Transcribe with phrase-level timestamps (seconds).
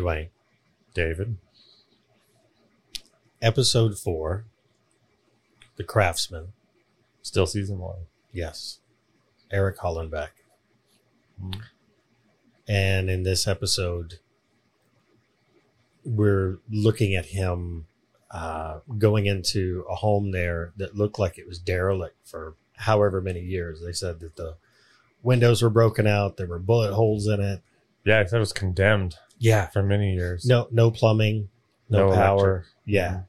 [0.00, 0.28] Dewayne.
[0.94, 1.36] David.
[3.42, 4.44] Episode four,
[5.76, 6.48] The Craftsman.
[7.22, 8.06] Still season one.
[8.32, 8.80] Yes.
[9.50, 10.30] Eric Hollenbeck.
[11.42, 11.60] Mm.
[12.68, 14.18] And in this episode,
[16.04, 17.86] we're looking at him
[18.30, 23.40] uh, going into a home there that looked like it was derelict for however many
[23.40, 23.82] years.
[23.84, 24.56] They said that the
[25.22, 27.62] windows were broken out, there were bullet holes in it.
[28.04, 29.66] Yeah, that was condemned Yeah.
[29.68, 30.44] for many years.
[30.46, 31.48] No, no plumbing,
[31.88, 32.38] no, No power.
[32.38, 32.66] electric.
[32.86, 33.20] Yeah.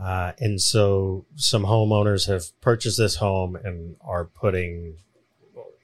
[0.00, 4.96] Uh, and so some homeowners have purchased this home and are putting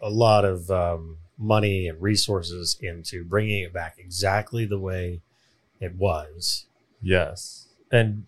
[0.01, 5.21] a lot of um, money and resources into bringing it back exactly the way
[5.81, 6.67] it was.
[7.03, 7.69] Yes.
[7.91, 8.27] And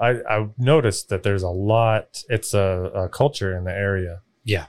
[0.00, 4.66] I, I noticed that there's a lot, it's a, a culture in the area Yeah.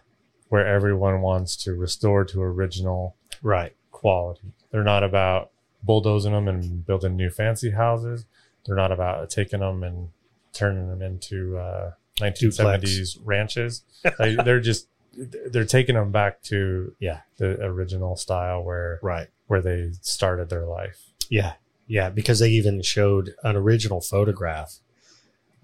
[0.49, 3.76] where everyone wants to restore to original Right.
[3.91, 4.53] quality.
[4.71, 5.52] They're not about
[5.84, 8.25] bulldozing them and building new fancy houses.
[8.66, 10.09] They're not about taking them and
[10.54, 13.84] turning them into uh, 1970s ranches.
[14.18, 17.20] They, they're just they're taking them back to Yeah.
[17.37, 19.27] the original style where Right.
[19.48, 20.99] where they started their life.
[21.29, 21.53] Yeah.
[21.87, 22.09] Yeah.
[22.09, 24.76] Because they even showed an original photograph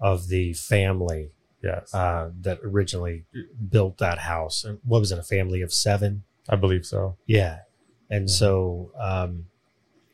[0.00, 1.30] of the family
[1.60, 3.24] Yes, uh, that originally
[3.68, 4.62] built that house.
[4.62, 5.18] And What was it?
[5.18, 6.22] A family of seven?
[6.48, 7.16] I believe so.
[7.26, 7.60] Yeah.
[8.10, 9.46] And so um,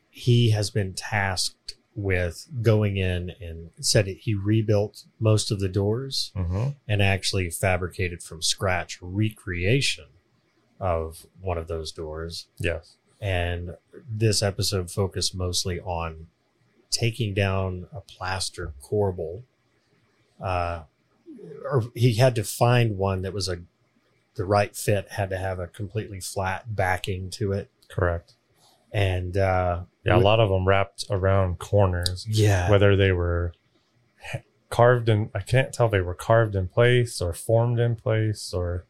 [0.09, 6.33] he has been tasked with going in and said he rebuilt most of the doors
[6.35, 10.05] hmm and actually fabricated from scratch recreation
[10.79, 12.47] of one of those doors.
[12.59, 12.97] Yes.
[13.21, 13.75] And
[14.09, 16.27] this episode focused mostly on
[16.91, 19.43] taking down a plaster corbel.
[20.41, 20.81] Uh,
[21.63, 23.59] or he had to find one that was a
[24.35, 28.33] the right fit, had to have a completely flat backing to it Correct.
[28.91, 33.53] and uh Yeah, a lot of them wrapped around corners, yeah whether they were
[34.69, 35.29] carved in.
[35.33, 38.85] I can't tell if they were carved in place or formed in place, or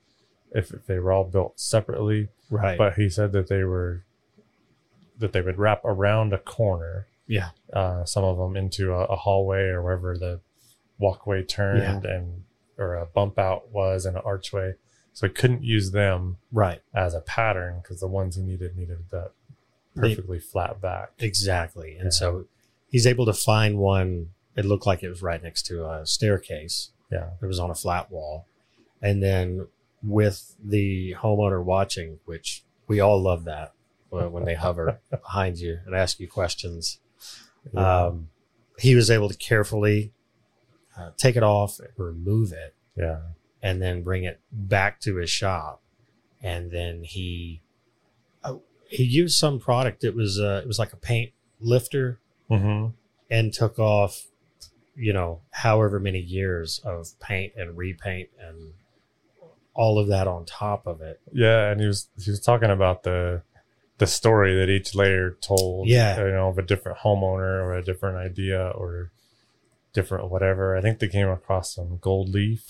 [0.52, 2.30] if, if they were all built separately.
[2.50, 4.03] right But he said that they were
[5.18, 7.08] that they would wrap around a corner.
[7.28, 7.50] Yeah.
[7.72, 10.41] Uh, some of them into a, a hallway or wherever the
[10.97, 12.44] walkway turned and
[12.78, 14.74] or a bump out was and an archway.
[15.16, 19.00] So he couldn't use them right as a pattern because the ones he needed needed
[19.12, 19.31] that
[19.96, 21.14] They- perfectly flat back.
[21.20, 22.09] exactly and Yeah.
[22.12, 22.46] so
[22.90, 26.92] he's able to find one it looked like it was right next to a staircase
[27.12, 27.30] Yeah.
[27.42, 28.46] it was on a flat wall
[29.02, 29.68] and then
[30.03, 33.72] with the homeowner watching which we all love that
[34.09, 37.00] when when they hover behind you and ask you questions
[37.74, 38.06] Yeah.
[38.08, 38.30] um,
[38.78, 40.12] he was able to carefully
[40.97, 43.22] uh, take it off and remove it yeah.
[43.66, 45.81] And then bring it back to his shop
[46.44, 47.62] and then he
[48.44, 52.88] uh, he used some product it was uh, it was like a paint lifter hmm
[53.31, 54.28] and took off
[54.96, 58.74] you know however many years of paint and repaint and
[59.74, 63.02] all of that on top of it Yeah, and he was he was talking about
[63.02, 63.42] the
[63.97, 65.88] the story that each layer told.
[65.88, 66.18] Yeah.
[66.24, 69.12] you know, of a different homeowner or a different idea or
[69.94, 70.78] different whatever.
[70.78, 72.64] I think they came across some gold leaf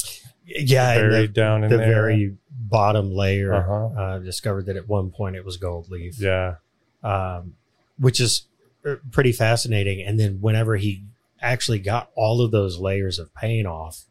[0.46, 1.88] yeah buried the, down in the there.
[1.94, 4.02] very bottom layer Uh-huh.
[4.02, 6.56] uh, discovered that at one point it was gold leaf yeah,
[7.04, 7.56] um,
[8.00, 8.48] which is
[8.86, 10.02] uh, pretty fascinating.
[10.02, 11.04] And then whenever he
[11.42, 14.04] actually got all of those layers of paint off,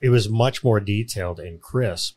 [0.00, 2.16] it was much more detailed and crisp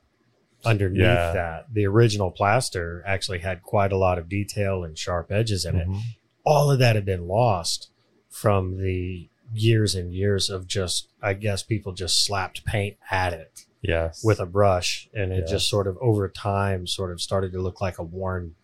[0.63, 1.31] underneath Yeah.
[1.33, 1.73] that.
[1.73, 5.87] The original plaster actually had quite a lot of detail and sharp edges in it.
[5.87, 6.01] Mhm.
[6.43, 7.89] All of that had been lost
[8.29, 13.66] from the years and years of just, I guess people just slapped paint at it
[13.81, 15.51] yes, with a brush and it Yeah.
[15.53, 18.55] just sort of over time sort of started to look like a worn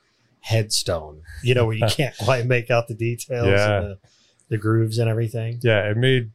[0.41, 3.77] headstone you know where you can't quite make out the details Yeah.
[3.77, 3.97] and the,
[4.49, 5.89] the grooves and everything yeah.
[5.89, 6.31] It made,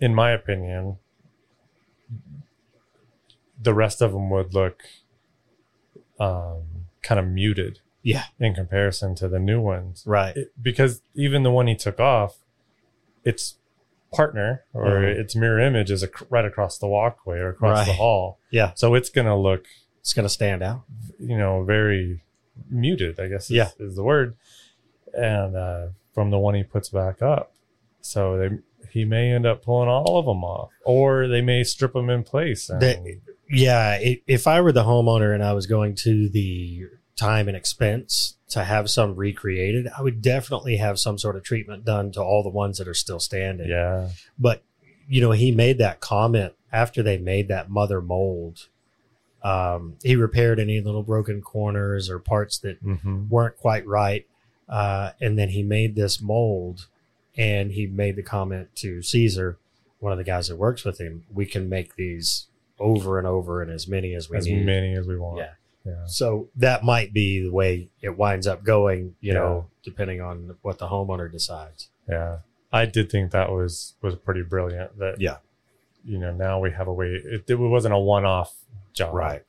[0.00, 0.96] in my opinion,
[3.62, 4.82] the rest of them would look
[6.20, 6.62] um,
[7.02, 7.80] kind of muted.
[8.02, 8.24] Yeah.
[8.38, 10.04] in comparison to the new ones.
[10.06, 12.36] right it, because even the one he took off,
[13.26, 13.58] its
[14.14, 15.18] partner or Mhm.
[15.20, 18.38] its mirror image is right across the walkway or across the hall.
[18.50, 18.72] Yeah.
[18.74, 19.66] So it's going to look,
[20.00, 20.82] it's going to stand out
[21.18, 22.22] you know, very
[22.70, 23.68] muted, I guess is, Yeah.
[23.78, 24.36] is the word.
[25.12, 27.52] And uh, from the one he puts back up.
[28.00, 28.50] So they,
[28.90, 32.22] he may end up pulling all of them off or they may strip them in
[32.22, 32.70] place.
[32.70, 36.84] And, They- yeah i if i were the homeowner and i was going to the
[37.16, 41.84] time and expense to have some recreated i would definitely have some sort of treatment
[41.84, 44.08] done to all the ones that are still standing yeah.
[44.38, 44.62] but
[45.08, 48.68] you know he made that comment after they made that mother mold
[49.42, 54.26] um, he repaired any little broken corners or parts that hmm weren't quite right
[54.68, 56.86] Uh, and then he made this mold
[57.36, 59.56] and he made the comment to Caesar,
[60.00, 62.46] one of the guys that works with him, we can make these
[62.80, 64.66] over and over and as many as we as need.
[64.66, 65.38] many as we want.
[65.38, 65.52] Yeah.
[65.86, 66.04] Yeah.
[66.06, 69.38] So that might be the way it winds up going, you Yeah.
[69.38, 71.90] know, depending on what the homeowner decides.
[72.08, 72.38] Yeah.
[72.72, 75.36] I did think that was was pretty brilliant that Yeah.
[76.04, 78.54] you know, now we have a way it, it wasn't a one off
[78.92, 79.14] job.
[79.14, 79.44] Right.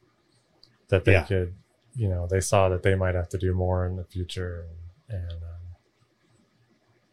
[0.89, 1.23] That they Yeah.
[1.23, 1.53] could
[1.95, 4.67] you know, they saw that they might have to do more in the future
[5.09, 5.75] and, and um,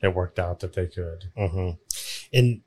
[0.02, 1.24] it worked out that they could.
[1.34, 1.70] hmm
[2.34, 2.60] And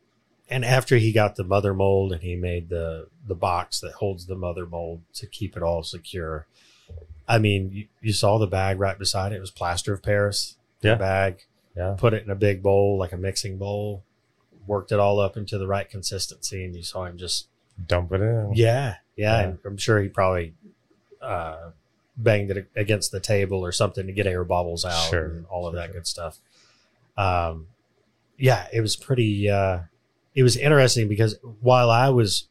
[0.49, 4.25] and after he got the mother mold and he made the the box that holds
[4.25, 6.45] the mother mold to keep it all secure.
[7.27, 9.35] I mean, you, you saw the bag right beside it.
[9.35, 10.55] It was plaster of Paris.
[10.81, 10.95] Yeah.
[10.95, 11.43] bag.
[11.75, 11.95] Yeah.
[11.97, 14.03] Put it in a big bowl, like a mixing bowl.
[14.65, 17.47] Worked it all up into the right consistency, and you saw him just
[17.87, 18.53] Dump it in.
[18.55, 19.39] Yeah, yeah, Yeah.
[19.41, 20.53] and I'm sure he probably
[21.21, 21.69] uh,
[22.17, 25.67] banged it against the table or something to get air bubbles out Sure, and all
[25.67, 25.93] of sure, that sure.
[25.93, 26.39] good stuff.
[27.17, 27.67] Um,
[28.37, 29.49] yeah, it was pretty.
[29.49, 29.79] Uh,
[30.37, 32.47] it was interesting because while I was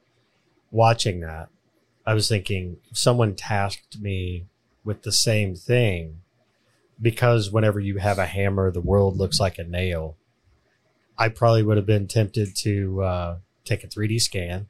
[0.73, 1.49] watching that,
[2.05, 4.47] I was thinking if someone tasked me
[4.85, 6.21] with the same thing,
[7.01, 10.17] because whenever you have a hammer, the world looks like a nail.
[11.17, 14.69] I probably would have been tempted to uh, take a 3D scan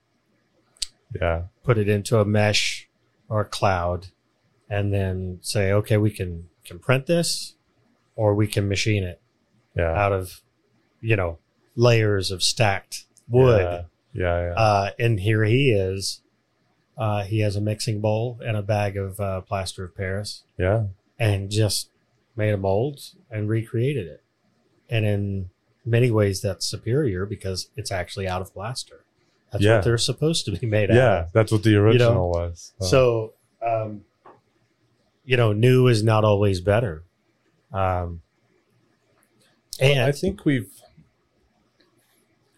[1.20, 1.42] Yeah.
[1.64, 2.88] put it into a mesh
[3.28, 4.08] or a cloud
[4.68, 7.54] and then say okay we can can print this
[8.14, 9.20] or we can machine it
[9.76, 9.92] Yeah.
[9.92, 10.40] out of
[11.00, 11.38] you know
[11.76, 13.82] layers of stacked wood Yeah.
[14.12, 14.46] Yeah.
[14.48, 14.54] yeah.
[14.54, 16.22] uh, and here he is
[16.98, 20.84] uh, he has a mixing bowl and a bag of uh, plaster of paris yeah.
[21.18, 21.90] and just
[22.34, 23.00] made a mold
[23.30, 24.22] and recreated it
[24.88, 25.50] and in
[25.84, 29.04] many ways that's superior because it's actually out of plaster
[29.52, 29.76] that's Yeah.
[29.76, 31.26] what they're supposed to be made out of Yeah.
[31.32, 32.72] That's what the original was.
[32.80, 33.34] so,
[33.64, 34.04] um,
[35.24, 37.04] you know, new is not always better.
[37.72, 38.22] Um,
[39.80, 40.70] and I think we've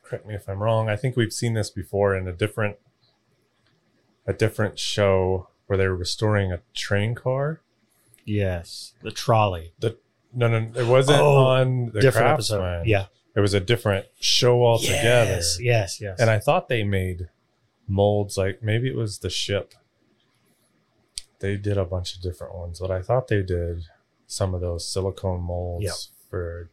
[0.08, 0.88] correct me if I'm wrong.
[0.88, 2.76] I think we've seen this before in a different
[4.26, 7.60] a different show where they were restoring a train car.
[8.24, 9.96] yes, the trolley, The
[10.34, 12.86] No, no, it wasn't Oh, on the different episode.
[12.86, 15.30] Yeah, it was a different show altogether.
[15.36, 16.20] Yes, yes, yes.
[16.20, 17.28] And I thought they made
[17.86, 19.74] molds like maybe it was the ship.
[21.40, 23.84] They did a bunch of different ones, but I thought they did
[24.26, 25.94] some of those silicone molds Yep.
[26.30, 26.70] for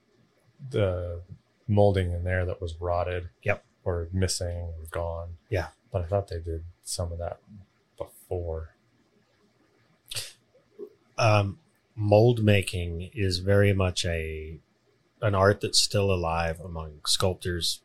[0.71, 1.21] the
[1.67, 3.29] molding in there that was rotted.
[3.43, 3.63] Yep.
[3.83, 5.29] Or missing or gone.
[5.49, 5.67] Yeah.
[5.91, 7.39] But I thought they did some of that
[7.97, 8.69] before.
[11.17, 11.59] um,
[11.95, 14.57] mold making is very much a
[15.21, 17.81] an art that's still alive among sculptors.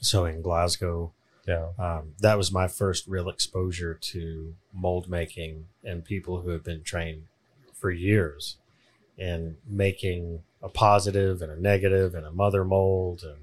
[0.00, 1.12] So in Glasgow,
[1.46, 1.68] Yeah.
[1.78, 6.82] um, that was my first real exposure to mold making and people who have been
[6.82, 7.24] trained
[7.72, 8.56] for years
[9.16, 13.38] in making a positive and a negative and a mother mold and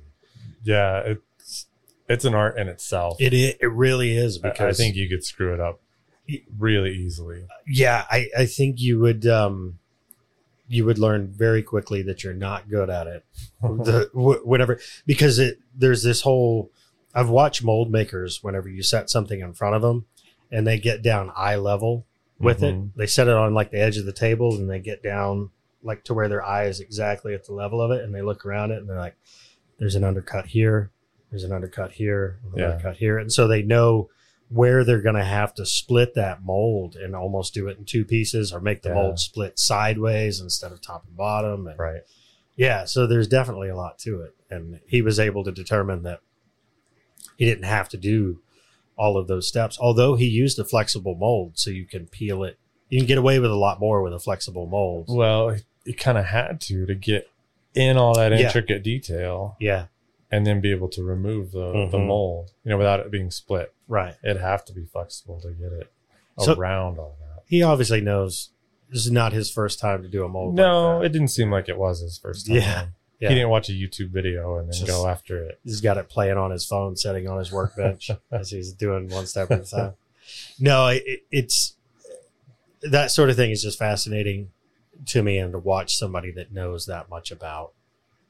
[0.64, 1.00] Yeah.
[1.06, 1.68] It's
[2.10, 3.18] it's an art in itself.
[3.20, 5.80] it it really is because I think you could screw it up
[6.58, 7.46] really easily.
[7.68, 9.80] yeah I, I think you would um
[10.68, 13.26] you would learn very quickly that you're not good at it
[13.62, 16.72] the wh- whatever because it there's this whole
[17.16, 20.06] I've watched mold makers whenever you set something in front of them
[20.52, 22.06] and they get down eye level
[22.40, 22.86] with Mhm.
[22.94, 22.98] it.
[22.98, 25.52] They set it on like the edge of the table and they get down
[25.84, 28.46] like to where their eye is exactly at the level of it and they look
[28.46, 29.16] around it and they're like,
[29.80, 30.92] there's an undercut here,
[31.30, 32.70] there's an undercut here, an Yeah.
[32.72, 33.18] undercut here.
[33.18, 34.10] And so they know
[34.50, 38.06] where they're going to have to split that mold and almost do it in two
[38.06, 38.96] pieces or make the Yeah.
[38.96, 41.68] mold split sideways instead of top and bottom.
[41.68, 42.02] And Right.
[42.56, 44.36] yeah, so there's definitely a lot to it.
[44.50, 46.20] And he was able to determine that
[47.38, 48.42] he didn't have to do
[48.96, 52.60] all of those steps, although he used a flexible mold so you can peel it.
[52.90, 55.08] You can get away with a lot more with a flexible mold.
[55.10, 57.30] Well, it kind of had to to get
[57.76, 58.46] in all that Yeah.
[58.48, 59.86] intricate detail Yeah,
[60.32, 62.08] and then be able to remove the, the Mhm.
[62.08, 63.74] mold, you know, without it being split.
[63.88, 64.16] right.
[64.24, 65.88] It'd have to be flexible to get it
[66.40, 67.44] So- around all that.
[67.48, 68.50] He obviously knows
[68.90, 70.56] this is not his first time to do a mold.
[70.56, 72.56] No, like it didn't seem like it was his first time.
[72.58, 72.86] Yeah.
[73.20, 73.30] Yeah.
[73.30, 75.60] He didn't watch a YouTube video and then Just- go after it.
[75.64, 79.26] he's got it playing on his phone, sitting on his workbench as he's doing one
[79.28, 79.94] step at a time.
[80.60, 81.76] No, it, it's
[82.82, 84.52] that sort of thing is just fascinating
[85.08, 87.74] to me, and to watch somebody that knows that much about.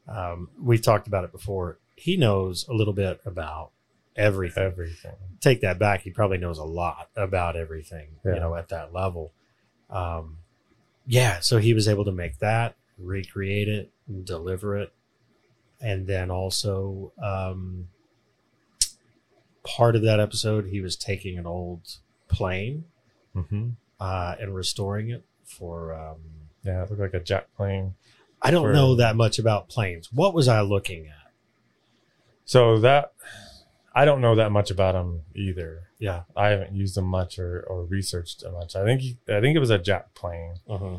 [0.07, 1.77] Um, we've talked about it before.
[1.95, 3.71] He knows a little bit about
[4.15, 4.63] everything.
[4.63, 5.15] Everything.
[5.39, 6.01] Take that back.
[6.01, 8.07] He probably knows a lot about everything.
[8.25, 9.31] You know, at that level.
[9.89, 10.37] Um,
[11.05, 14.93] yeah, so he was able to make that, recreate it, and deliver it,
[15.81, 17.89] and then also um,
[19.63, 22.85] part of that episode, he was taking an old plane
[23.33, 25.93] hmm uh, and restoring it for.
[25.93, 26.17] Um,
[26.63, 27.95] Yeah, it looked like a jack plane.
[28.41, 30.11] I don't For- know that much about planes.
[30.11, 31.31] What was I looking at?
[32.45, 33.13] So that
[33.95, 35.83] I don't know that much about them either.
[35.99, 36.23] Yeah.
[36.35, 38.75] I haven't used them much or, or researched them much.
[38.75, 40.97] I think he, I think it was a jack plane, Uh-huh.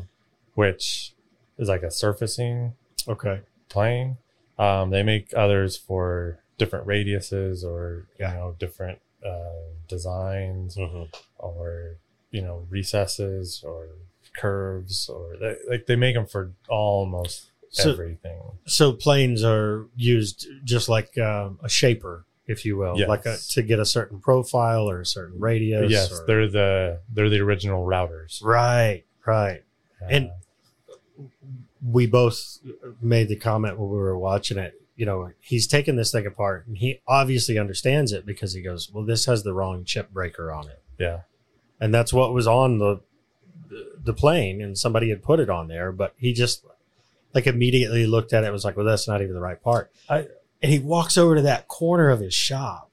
[0.53, 1.13] which
[1.57, 2.73] is like a surfacing
[3.07, 3.41] Okay.
[3.69, 4.17] plane.
[4.57, 8.31] Um, they make others for different radiuses or Yeah.
[8.31, 11.05] you know different uh, designs Uh-huh.
[11.37, 11.97] or
[12.31, 13.87] you know recesses or
[14.37, 18.41] curves or they, like they make them for almost So- everything.
[18.65, 23.07] So planes are used just like um, a shaper, if you will, Yes.
[23.09, 25.91] like a, to get a certain profile or a certain radius.
[25.91, 28.43] yes, or- they're the they're the original routers.
[28.43, 29.63] right, right.
[30.01, 30.31] Uh, And-
[31.83, 32.57] We both
[33.01, 34.73] made the comment when we were watching it.
[34.95, 38.89] You know, he's taking this thing apart, and he obviously understands it because he goes,
[38.91, 41.21] "Well, this has the wrong chip breaker on it." yeah,
[41.79, 43.01] and that's what was on the
[44.03, 46.63] the plane and somebody had put it on there but he just
[47.33, 49.91] like immediately looked at it and was like well that's not even the right part
[50.09, 50.27] I-
[50.61, 52.89] and he walks over to that corner of his shop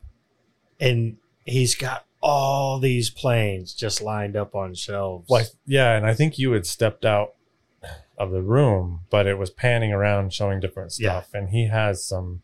[0.80, 6.14] and he's got all these planes just lined up on shelves like yeah, and I
[6.14, 7.34] think you had stepped out
[8.18, 11.20] of the room, but it was panning around showing different Yeah.
[11.20, 12.42] stuff, and he has some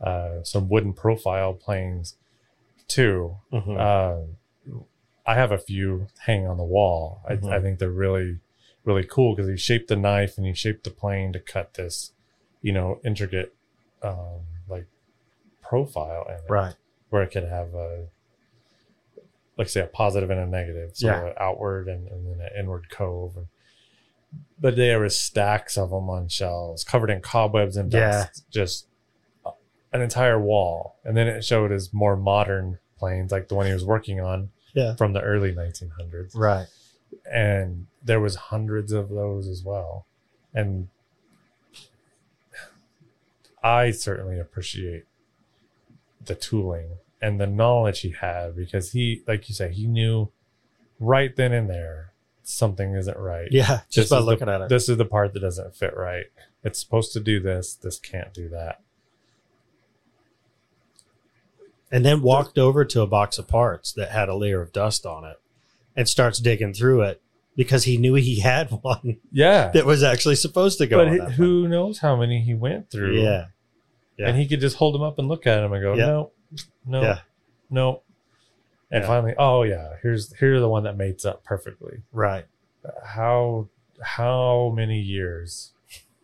[0.00, 2.16] uh, some wooden profile planes
[2.88, 3.36] too.
[3.52, 3.78] Mhm.
[3.78, 4.26] Uh,
[5.24, 7.22] I have a few hanging on the wall.
[7.28, 7.52] I, Mhm.
[7.52, 8.40] I think they're really,
[8.84, 12.12] really cool because he shaped the knife and he shaped the plane to cut this,
[12.60, 13.54] you know, intricate,
[14.02, 14.86] um, like
[15.60, 16.74] profile in it, right
[17.10, 18.08] where it could have a,
[19.58, 21.26] like say a positive and a negative, so Yeah.
[21.26, 23.36] an outward and, and then an inward cove.
[23.36, 23.46] And,
[24.58, 28.28] but there was stacks of them on shelves, covered in cobwebs and Yeah.
[28.50, 28.86] just
[29.92, 30.96] an entire wall.
[31.04, 34.50] And then it showed his more modern planes, like the one he was working on
[34.74, 34.94] Yeah.
[34.96, 36.32] from the early 1900s.
[36.34, 36.66] right
[37.30, 40.06] And there was hundreds of those as well.
[40.54, 40.88] And
[43.62, 45.04] I certainly appreciate
[46.24, 50.30] the tooling and the knowledge he had because he, like you say, he knew
[50.98, 52.12] right then and there
[52.42, 53.48] something isn't right.
[53.52, 55.76] yeah This just by is the- looking at it This is the part that doesn't
[55.76, 56.26] fit right.
[56.64, 57.74] It's supposed to do this.
[57.74, 58.80] This can't do that.
[61.92, 65.06] And then walked over to a box of parts that had a layer of dust
[65.06, 65.36] on it
[65.94, 67.20] and starts digging through it
[67.54, 69.68] because he knew he had one Yeah.
[69.74, 73.20] that was actually supposed to go but who knows how many he went through?
[73.20, 73.46] yeah
[74.16, 74.28] Yeah.
[74.28, 76.06] And he could just hold them up and look at him and go, Yeah.
[76.06, 76.30] no,
[76.86, 77.18] no, Yeah.
[77.70, 78.02] no.
[78.90, 81.98] And finally, oh yeah, here's here's the one that mates up perfectly.
[82.12, 82.44] right
[83.04, 83.68] How
[84.02, 85.72] how many years?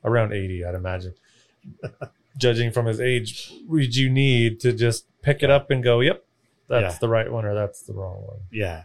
[0.05, 1.15] Around eighty, I'd imagine.
[2.39, 6.25] Judging from his age, would you need to just pick it up and go, "Yep,
[6.69, 6.99] that's Yeah.
[6.99, 8.41] the right one," or "That's the wrong one"?
[8.51, 8.85] Yeah.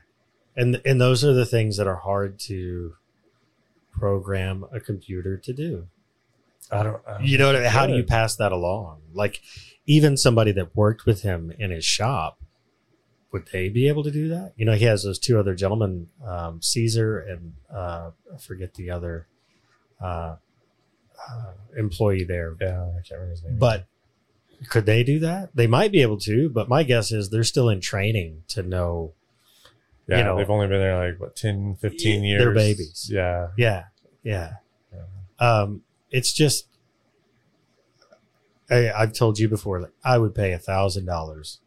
[0.56, 2.96] And and those are the things that are hard to
[3.92, 5.88] program a computer to do.
[6.72, 7.02] I don't.
[7.08, 7.70] I don't You know what I mean?
[7.70, 9.02] How do you pass that along?
[9.14, 9.42] Like
[9.86, 12.40] even somebody that worked with him in his shop,
[13.32, 14.54] would they be able to do that?
[14.56, 18.90] You know, he has those two other gentlemen, um, Caesar and uh, I forget the
[18.92, 19.28] other
[20.02, 20.36] uh,
[21.30, 22.56] uh, employee there.
[22.62, 23.58] Yeah, I can't remember his name.
[23.58, 23.86] But
[24.70, 25.55] could they do that?
[25.55, 29.13] They might be able to, but my guess is they're still in training to know
[30.08, 32.41] yeah, you know- they've only been there like what 10, 15 years.
[32.41, 33.10] They're babies.
[33.12, 33.86] Yeah, Yeah,
[34.24, 34.53] yeah.
[34.91, 35.01] Yeah.
[35.39, 36.67] Um, it's just
[38.70, 41.60] I, I've told you before, like I would pay a thousand dollars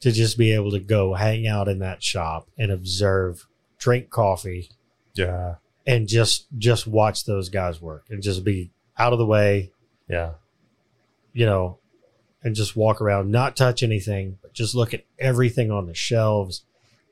[0.00, 3.46] to just be able to go hang out in that shop and observe,
[3.78, 4.70] drink coffee,
[5.14, 9.72] yeah, and just just watch those guys work and just be out of the way,
[10.08, 10.32] yeah.
[11.32, 11.78] you know,
[12.44, 16.62] and just walk around, not touch anything, but just look at everything on the shelves,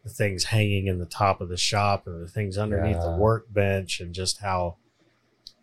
[0.04, 3.98] the things hanging in the top of the shop, and the things underneath the workbench,
[4.00, 4.76] and just how,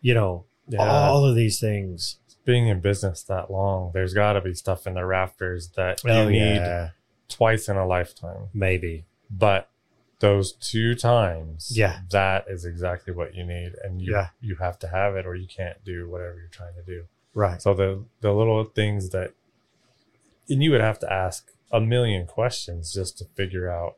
[0.00, 0.80] you know, Yeah.
[0.86, 2.16] all of these things.
[2.46, 6.10] being in business that long, there's got to be stuff in the rafters that you
[6.10, 6.90] Oh, need yeah,
[7.28, 8.48] twice in a lifetime.
[8.54, 9.04] maybe.
[9.30, 9.68] But
[10.20, 12.00] those two times, Yeah.
[12.10, 14.28] that is exactly what you need, and you Yeah.
[14.40, 17.04] you have to have it, or you can't do whatever you're trying to do.
[17.34, 17.60] Right.
[17.62, 19.32] So the the little things that,
[20.50, 23.96] and you would have to ask a million questions just to figure out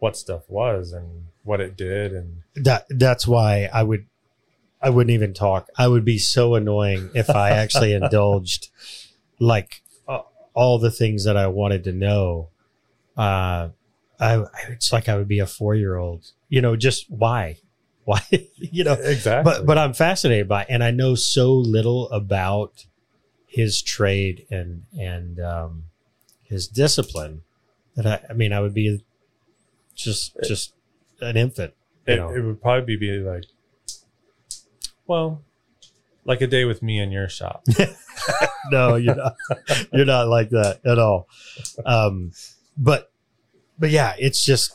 [0.00, 4.06] what stuff was and what it did, and That that's why I would
[4.82, 5.68] I wouldn't even talk.
[5.76, 8.70] I would be so annoying if I actually indulged
[9.38, 10.22] like uh,
[10.54, 12.48] all the things that I wanted to know.
[13.16, 13.68] Uh
[14.18, 16.32] I it's like I would be a 4-year-old.
[16.48, 17.58] You know, just why?
[18.04, 18.22] Why?
[18.56, 19.44] you know, exactly.
[19.44, 22.86] but but I'm fascinated by and I know so little about
[23.50, 25.84] his trade and and um
[26.44, 27.42] his discipline
[27.96, 29.02] that I I mean I would be
[29.94, 30.72] just just
[31.20, 31.74] an infant.
[32.06, 33.44] it, it would probably be like,
[35.06, 35.42] well,
[36.24, 37.64] like a day with me in your shop.
[38.70, 39.36] no, you're not.
[39.92, 41.28] You're not like that at all.
[41.84, 42.32] Um,
[42.76, 43.10] but,
[43.78, 44.72] but yeah, it's just,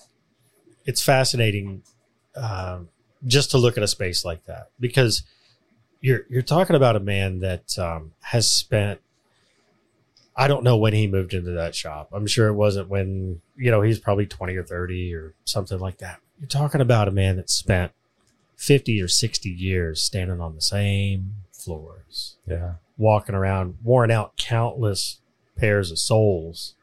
[0.86, 1.84] it's fascinating,
[2.36, 2.90] um,
[3.26, 5.24] just to look at a space like that because
[6.02, 9.00] you're you're talking about a man that um, has spent.
[10.38, 12.10] I don't know when he moved into that shop.
[12.12, 15.98] I'm sure it wasn't when you know he's probably 20 or 30 or something like
[16.00, 16.20] that.
[16.40, 17.94] You're talking about a man that spent
[18.58, 22.74] 50 or 60 years standing on the same floors Yeah.
[22.98, 25.20] walking around, worn out countless
[25.58, 26.76] pairs of soles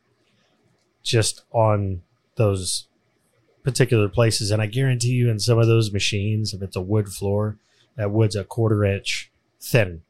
[1.02, 2.02] just on
[2.36, 2.86] those
[3.62, 4.50] particular places.
[4.50, 7.58] And I guarantee you, in some of those machines, if it's a wood floor,
[7.96, 9.30] that wood's a quarter inch
[9.60, 10.02] thin,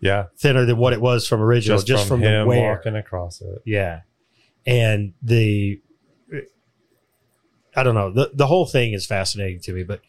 [0.00, 0.26] Yeah.
[0.36, 2.72] thinner than what it was from original, Just, just, from, from, him the wear.
[2.72, 3.62] walking across it.
[3.64, 4.00] Yeah.
[4.66, 5.80] And the,
[7.76, 10.00] I don't know, the, the whole thing is fascinating to me, but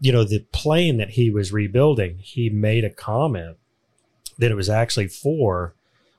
[0.00, 3.56] you know, the plane that he was rebuilding, he made a comment
[4.38, 5.74] that it was actually for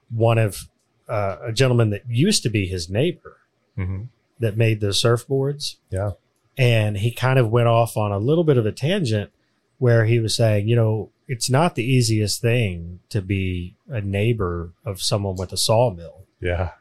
[0.10, 0.68] one of
[1.08, 3.38] uh, a gentleman that used to be his neighbor
[3.76, 4.04] hmm
[4.40, 5.78] that made the surfboards.
[5.90, 6.12] Yeah.
[6.60, 9.32] And he kind of went off on a little bit of a tangent
[9.80, 14.72] where he was saying, you know, it's not the easiest thing to be a neighbor
[14.86, 16.24] of someone with a sawmill.
[16.40, 16.72] Yeah.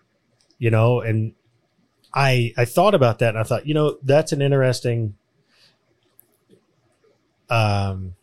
[0.59, 1.33] you know and
[2.12, 5.15] i i thought about that and i thought you know that's an interesting
[7.49, 8.15] um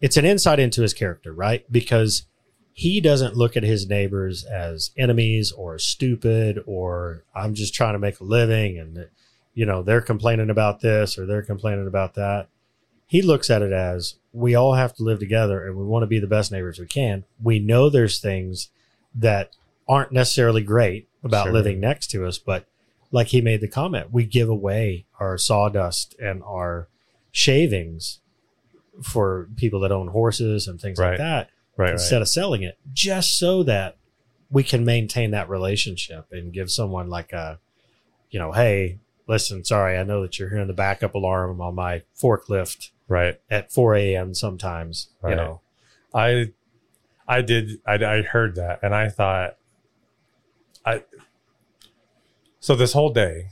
[0.00, 1.70] it's an insight into his character right?
[1.70, 2.24] Because
[2.72, 7.98] he doesn't look at his neighbors as enemies or stupid or i'm just trying to
[7.98, 9.08] make a living and
[9.54, 12.48] you know they're complaining about this or they're complaining about that
[13.06, 16.06] he looks at it as we all have to live together and we want to
[16.06, 18.70] be the best neighbors we can we know there's things
[19.14, 19.54] that
[19.88, 21.52] aren't necessarily great about Sure.
[21.52, 22.66] living next to us, but
[23.12, 26.88] like he made the comment, we give away our sawdust and our
[27.30, 28.18] shavings
[29.02, 31.10] for people that own horses and things Right.
[31.10, 31.92] like that Right.
[31.92, 32.22] instead Right.
[32.22, 33.96] of selling it, just so that
[34.50, 37.58] we can maintain that relationship and give someone like a,
[38.30, 42.02] you know, hey, listen, sorry, I know that you're hearing the backup alarm on my
[42.20, 43.40] forklift Right.
[43.50, 44.34] at 4 a.m.
[44.34, 45.60] sometimes, you know.
[46.14, 46.52] I,
[47.28, 47.80] I did.
[47.86, 49.56] I, I heard that, and I thought,
[50.84, 51.02] I.
[52.60, 53.48] So this whole day,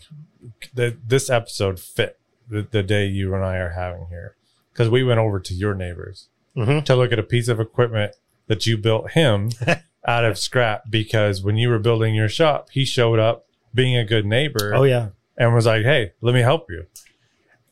[0.74, 4.36] the this episode fit the, the day you and I are having here,
[4.72, 6.84] because we went over to your neighbors Mm-hmm.
[6.84, 8.14] to look at a piece of equipment
[8.46, 9.50] that you built him
[10.06, 10.84] out of scrap.
[10.88, 14.72] Because when you were building your shop, he showed up being a good neighbor.
[14.72, 15.08] Oh, yeah.
[15.36, 16.86] and was like, "Hey, let me help you."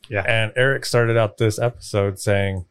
[0.09, 0.23] Yeah.
[0.27, 2.65] And Eric started out this episode saying,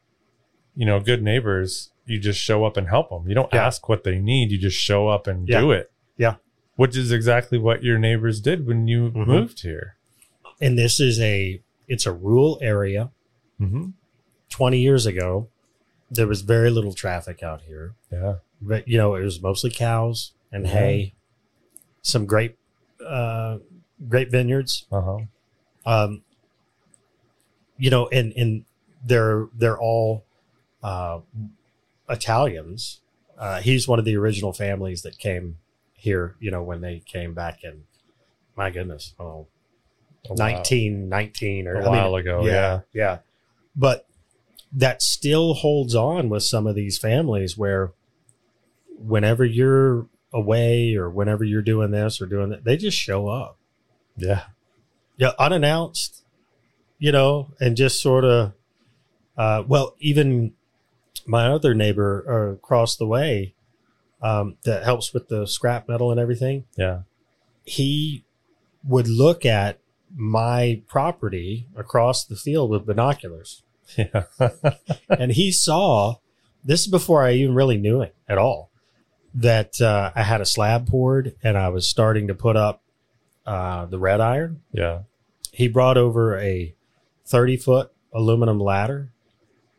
[0.76, 3.28] "You know, good neighbors, you just show up and help them.
[3.28, 3.66] You don't Yeah.
[3.66, 5.60] ask what they need; you just show up and Yeah.
[5.60, 6.36] do it." Yeah.
[6.76, 9.26] Which is exactly what your neighbors did when you Mhm.
[9.26, 9.96] moved here.
[10.60, 13.10] And this is a, it's a rural area.
[13.60, 13.90] Mm-hmm.
[14.48, 15.48] 20 years ago,
[16.10, 17.94] there was very little traffic out here.
[18.12, 18.36] Yeah.
[18.60, 20.72] But, you know, it was mostly cows and Yeah.
[20.72, 21.14] hay,
[22.02, 22.58] some grape,
[23.04, 23.58] uh,
[24.08, 24.86] grape vineyards.
[24.92, 25.18] Uh huh.
[25.84, 26.22] Um,
[27.82, 28.64] you know, and, and
[29.04, 30.24] they're, they're all,
[30.84, 31.18] uh,
[32.08, 33.00] Italians.
[33.36, 35.56] Uh, he's one of the original families that came
[35.94, 37.82] here, you know, when they came back in,
[38.56, 39.48] my goodness, oh,
[40.28, 42.46] 1919 or A I mean, while ago.
[42.46, 42.80] Yeah.
[42.92, 43.18] yeah.
[43.74, 44.06] But
[44.72, 47.90] that still holds on with some of these families where
[48.96, 53.56] whenever you're away or whenever you're doing this or doing that, they just show up.
[54.16, 54.44] Yeah.
[55.16, 56.21] Yeah, unannounced,
[57.02, 58.52] you know, and just sort of
[59.36, 60.52] uh well, even
[61.26, 63.54] my other neighbor uh, across the way
[64.22, 67.00] um that helps with the scrap metal and everything, Yeah.
[67.64, 68.24] he
[68.84, 69.78] would look at
[70.14, 73.62] my property across the field with binoculars
[73.96, 74.24] Yeah.
[75.08, 76.16] and he saw
[76.64, 78.70] this is before I even really knew it at all
[79.34, 82.82] that uh, I had a slab poured and I was starting to put up
[83.46, 84.60] uh, the red iron.
[84.72, 85.00] yeah.
[85.52, 86.74] He brought over a
[87.26, 89.10] 30 foot aluminum ladder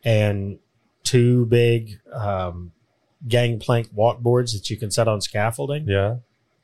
[0.04, 0.60] and
[1.04, 2.72] two big um,
[3.28, 5.88] gangplank walkboards that you can set on scaffolding.
[5.88, 6.18] Yeah.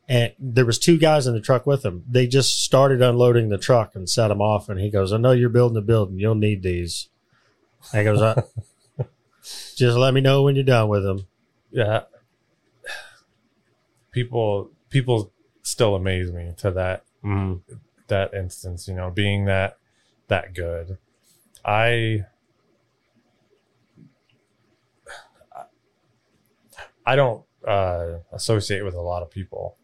[0.08, 2.04] And there was two guys in the truck with him.
[2.10, 4.68] They just started unloading the truck and set them off.
[4.68, 6.18] And he goes, "I know you're building a building.
[6.18, 7.10] You'll need these."
[7.94, 8.42] And he goes, uh,
[9.76, 11.28] "Just let me know when you're done with them."
[11.70, 12.04] Yeah.
[14.12, 17.60] People, people still amaze me to that Mm.
[18.08, 19.78] that instance, you know, being that
[20.30, 20.98] that good.
[21.64, 22.26] I
[27.06, 29.76] I don't uh, associate with a lot of people.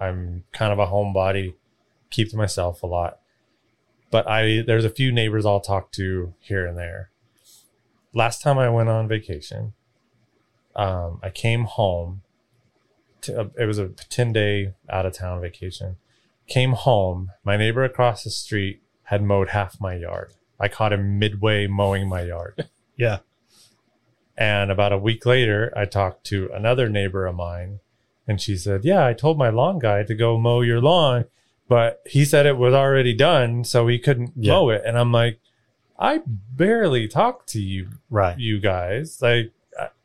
[0.00, 1.54] I'm kind of a homebody,
[2.10, 3.18] keep to myself a lot.
[4.10, 7.10] But I there's a few neighbors I'll talk to here and there.
[8.12, 9.72] Last time I went on vacation,
[10.76, 12.22] um, I came home.
[13.22, 15.96] To, uh, it was a 10 day out of town vacation.
[16.46, 17.30] Came home.
[17.44, 20.32] My neighbor across the street had mowed half my yard.
[20.60, 22.68] I caught him midway mowing my yard.
[22.96, 23.18] Yeah.
[24.36, 27.80] And about a week later, I talked to another neighbor of mine,
[28.26, 31.26] and she said, Yeah, I told my lawn guy to go mow your lawn,
[31.68, 34.52] but he said it was already done, so he couldn't Yeah.
[34.52, 34.82] mow it.
[34.84, 35.38] And I'm like,
[35.98, 38.38] I barely talk to you, Right.
[38.38, 39.20] you guys.
[39.22, 39.52] Like,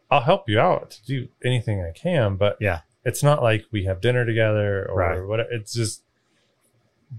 [0.09, 2.79] I'll help you out to do anything I can, but Yeah.
[3.03, 5.21] it's not like we have dinner together or Right.
[5.21, 5.39] what.
[5.51, 6.03] It's just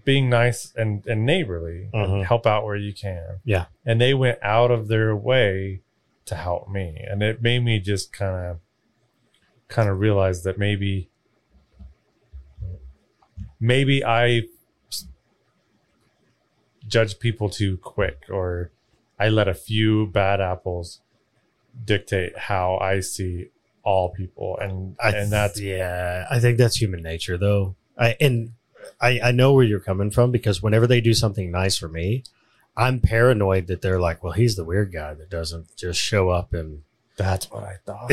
[0.04, 2.12] being nice and, and neighborly Mhm.
[2.12, 3.40] and help out where you can.
[3.44, 3.66] Yeah.
[3.86, 5.80] And they went out of their way
[6.26, 7.02] to help me.
[7.08, 8.60] And it made me just kind of
[9.68, 11.08] kind of realize that maybe
[13.60, 14.42] maybe I
[16.86, 18.70] judge people too quick or
[19.18, 21.00] I let a few bad apples
[21.84, 23.48] dictate how I see
[23.82, 26.26] all people and I and that's yeah.
[26.30, 27.74] I think that's human nature, though.
[27.96, 28.52] I and
[29.00, 32.24] I I know where you're coming from because whenever they do something nice for me,
[32.76, 36.52] I'm paranoid that they're like, well, he's the weird guy that doesn't just show up
[36.52, 36.82] and
[37.16, 38.10] that's what I thought.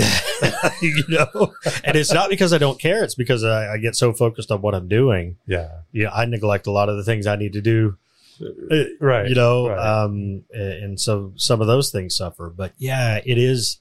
[0.82, 1.54] you know.
[1.84, 4.62] And it's not because I don't care; it's because I, I get so focused on
[4.62, 5.38] what I'm doing.
[5.46, 5.70] yeah.
[5.92, 7.98] Yeah, I neglect a lot of the things I need to do.
[8.42, 9.30] uh, Right.
[9.30, 9.80] you know right.
[10.04, 13.80] um and and so some of those things suffer but yeah it is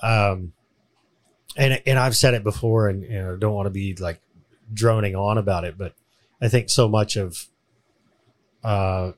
[0.00, 0.52] um
[1.56, 4.20] and and i've said it before and you know don't want to be like
[4.72, 5.94] droning on about it but
[6.40, 7.46] i think so much of
[8.64, 9.12] uh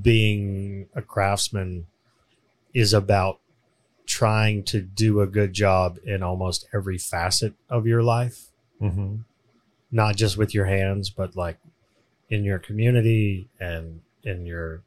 [0.00, 1.86] being a craftsman
[2.74, 3.38] is about
[4.06, 8.46] trying to do a good job in almost every facet of your life
[8.78, 9.16] hmm
[9.92, 11.58] not just with your hands, but like
[12.30, 14.82] in your community and in your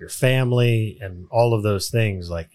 [0.00, 2.30] your family and all of those things.
[2.30, 2.48] Like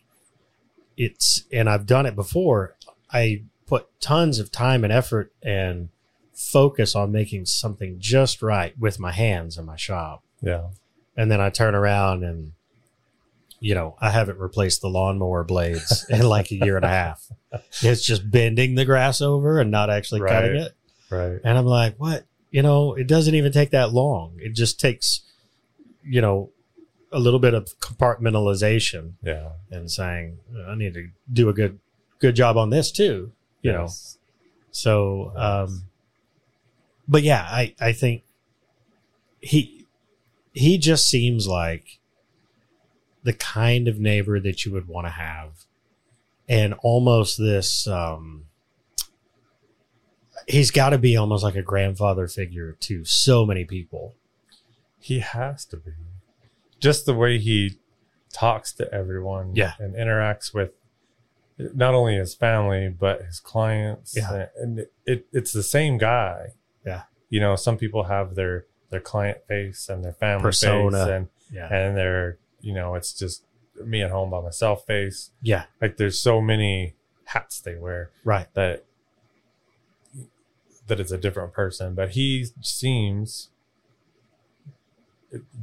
[0.97, 2.75] it's and I've done it before.
[3.11, 5.89] I put tons of time and effort and
[6.33, 10.23] focus on making something just right with my hands in my shop.
[10.41, 10.67] Yeah.
[11.15, 12.53] And then I turn around and
[13.59, 17.25] you know, I haven't replaced the lawnmower blades in like a year and a half.
[17.81, 20.73] It's just bending the grass over and not actually cutting it.
[21.09, 21.39] Right.
[21.45, 22.25] And I'm like, what?
[22.51, 24.33] You know, it doesn't even take that long.
[24.39, 25.21] It just takes,
[26.03, 26.49] you know,
[27.13, 29.49] a little bit of compartmentalization Yeah.
[29.71, 31.79] and saying, I need to do a good,
[32.19, 33.31] good job on this too.
[33.61, 33.87] You know,
[34.71, 35.41] so, Yes.
[35.69, 35.83] um,
[37.07, 38.23] but yeah, I, I think
[39.41, 39.85] he,
[40.53, 41.99] he just seems like
[43.23, 45.65] the kind of neighbor that you would want to have
[46.47, 48.45] and almost this, um,
[50.47, 54.15] he's got to be almost like a grandfather figure to so many people.
[54.99, 55.91] He has to be.
[56.79, 57.77] Just the way he
[58.33, 59.73] talks to everyone Yeah.
[59.79, 60.71] and interacts with
[61.57, 64.47] not only his family but his clients Yeah.
[64.57, 66.47] and it, it it's the same guy.
[66.85, 67.03] Yeah.
[67.29, 71.05] You know, some people have their their client face and their family Persona.
[71.05, 71.73] face and Yeah.
[71.73, 73.43] and their you know, it's just
[73.83, 75.31] me at home by myself face.
[75.41, 75.65] Yeah.
[75.81, 78.47] Like there's so many hats they wear Right.
[78.53, 78.85] that
[80.87, 83.49] that it's a different person, but he seems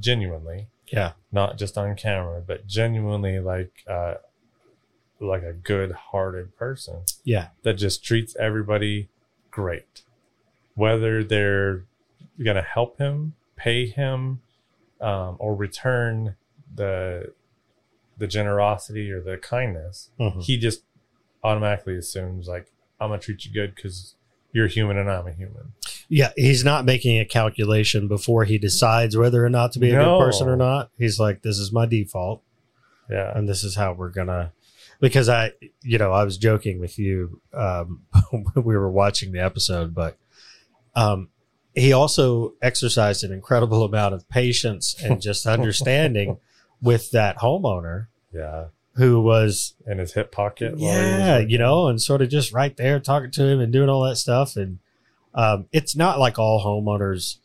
[0.00, 1.12] genuinely Yeah.
[1.30, 4.14] not just on camera, but genuinely like uh
[5.22, 7.48] like a good-hearted person Yeah.
[7.62, 9.10] that just treats everybody
[9.50, 10.02] great.
[10.80, 11.84] Whether they're
[12.42, 14.40] going to help him, pay him,
[15.00, 16.36] um, or return
[16.74, 17.32] the
[18.16, 20.42] the generosity or the kindness, Mhm.
[20.42, 20.82] he just
[21.42, 24.14] automatically assumes like I'm gonna treat you good because
[24.52, 25.72] you're human and I'm a human.
[26.10, 26.32] Yeah.
[26.36, 30.18] He's not making a calculation before he decides whether or not to be a No.
[30.18, 30.90] good person or not.
[30.98, 32.42] He's like, this is my default.
[33.10, 34.52] Yeah, and this is how we're gonna
[35.00, 39.42] because i you know i was joking with you um when we were watching the
[39.42, 40.18] episode but
[40.94, 41.28] um
[41.74, 46.38] he also exercised an incredible amount of patience and just understanding
[46.82, 48.66] with that homeowner yeah.
[48.94, 50.72] who was In his hip pocket.
[50.76, 53.60] while he was yeah you know and sort of just right there talking to him
[53.60, 54.56] and doing all that stuff.
[54.56, 54.78] And
[55.34, 57.36] um it's not like all homeowners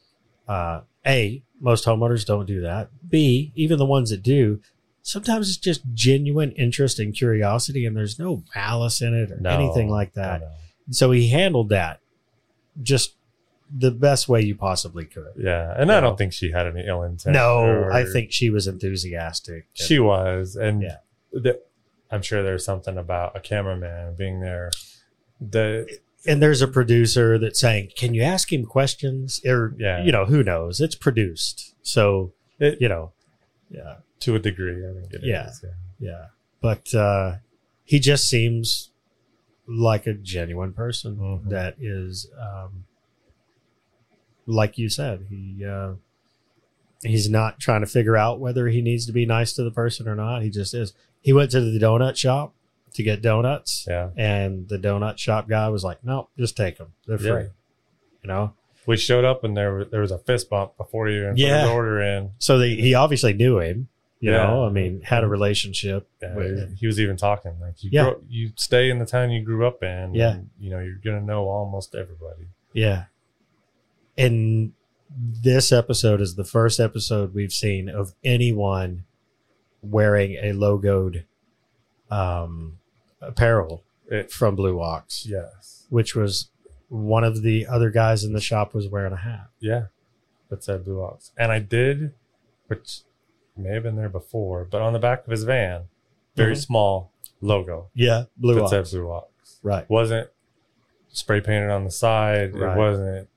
[0.48, 2.90] uh a most homeowners don't do that.
[3.08, 4.60] B even the ones that do
[5.04, 9.52] sometimes it's just genuine interest and curiosity and there's no malice in it or No,
[9.52, 10.42] anything like that.
[10.90, 12.00] So he handled that
[12.82, 13.14] just
[13.74, 16.02] the best way you possibly could Yeah, and I know.
[16.08, 17.34] don't think she had any ill intent.
[17.34, 20.98] no or- i think she was enthusiastic and- she was, and Yeah.
[21.34, 21.60] the,
[22.12, 24.70] I'm sure there's something about a cameraman being there.
[25.42, 30.04] The and there's a producer that's saying, "Can you ask him questions?" Or Yeah.
[30.04, 30.80] you know, who knows?
[30.80, 33.12] It's produced, so It- you know,
[33.70, 35.24] yeah, to a degree, I think it is.
[35.26, 35.50] Yeah.
[35.64, 35.70] yeah.
[36.00, 36.26] yeah.
[36.62, 37.38] But uh,
[37.84, 38.92] he just seems
[39.68, 41.50] like a genuine person Mhm.
[41.50, 42.86] that is, um,
[44.48, 45.94] like you said, he uh,
[47.04, 50.08] he's not trying to figure out whether he needs to be nice to the person
[50.08, 50.42] or not.
[50.44, 50.94] He just is.
[51.22, 52.54] He went to the donut shop
[52.94, 54.10] to get donuts, Yeah.
[54.16, 56.94] and the donut shop guy was like, "No, just take them.
[57.08, 57.48] They're free." Yeah.
[58.24, 58.54] You know,
[58.88, 61.70] We showed up and there there was a fist bump before you put Yeah.
[61.72, 62.32] order in.
[62.38, 63.88] so they, he obviously knew him.
[64.20, 64.46] You Yeah.
[64.46, 66.08] know, I mean, had a relationship.
[66.22, 68.04] Yeah, with- he was even talking like you Yeah.
[68.04, 70.14] grow, you stay in the town you grew up in.
[70.16, 70.36] Yeah.
[70.36, 72.48] and, you know you're gonna know almost everybody.
[72.74, 73.06] Yeah.
[74.18, 74.74] And
[75.10, 79.04] this episode is the first episode we've seen of anyone
[79.82, 81.24] wearing a logoed
[82.10, 82.78] um,
[83.22, 86.50] apparel It, from Blue Ox, yes, which was
[86.90, 89.48] one of the other guys in the shop was wearing a hat.
[89.60, 89.86] yeah,
[90.50, 92.14] that said Blue Ox, and I did,
[92.68, 93.02] which
[93.58, 95.84] may have been there before, but on the back of his van,
[96.36, 96.66] very Mhm.
[96.66, 98.70] small logo Yeah, Blue that Ox.
[98.72, 99.60] said Blue Ox.
[99.64, 99.90] right.
[99.90, 100.30] wasn't
[101.10, 102.56] spray painted on the side.
[102.56, 102.76] Right.
[102.76, 103.30] It wasn't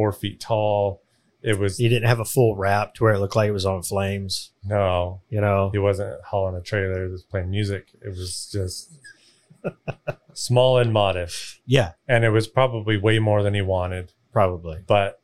[0.00, 1.02] four feet tall.
[1.42, 3.66] It was He didn't have a full wrap to where it looked like it was
[3.66, 4.52] on flames.
[4.64, 5.20] no.
[5.30, 7.04] You know, He wasn't hauling a trailer.
[7.06, 7.88] He was playing music.
[8.04, 8.92] It was just
[10.34, 14.12] small and modest, yeah, and it was probably way more than he wanted.
[14.32, 14.78] probably.
[14.86, 15.20] But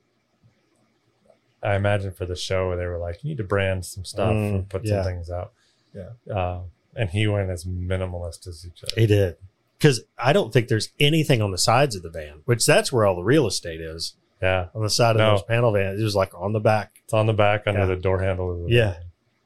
[1.63, 4.55] I imagine for the show, they were like, "You need to brand some stuff Mm,
[4.55, 5.03] and put yeah.
[5.03, 5.53] some things out."
[5.95, 6.11] Yeah.
[6.35, 6.61] Uh,
[6.95, 8.93] and he went as minimalist as he could.
[8.97, 9.37] He did.
[9.79, 13.05] Because I don't think there's anything on the sides of the van, which that's where
[13.07, 14.17] all the real estate is.
[14.43, 15.31] Yeah, On the side of No.
[15.33, 17.01] those panel vans, it was like on the back.
[17.05, 17.87] it's on the back under Yeah.
[17.87, 18.51] the door handle.
[18.53, 18.97] Of the Yeah.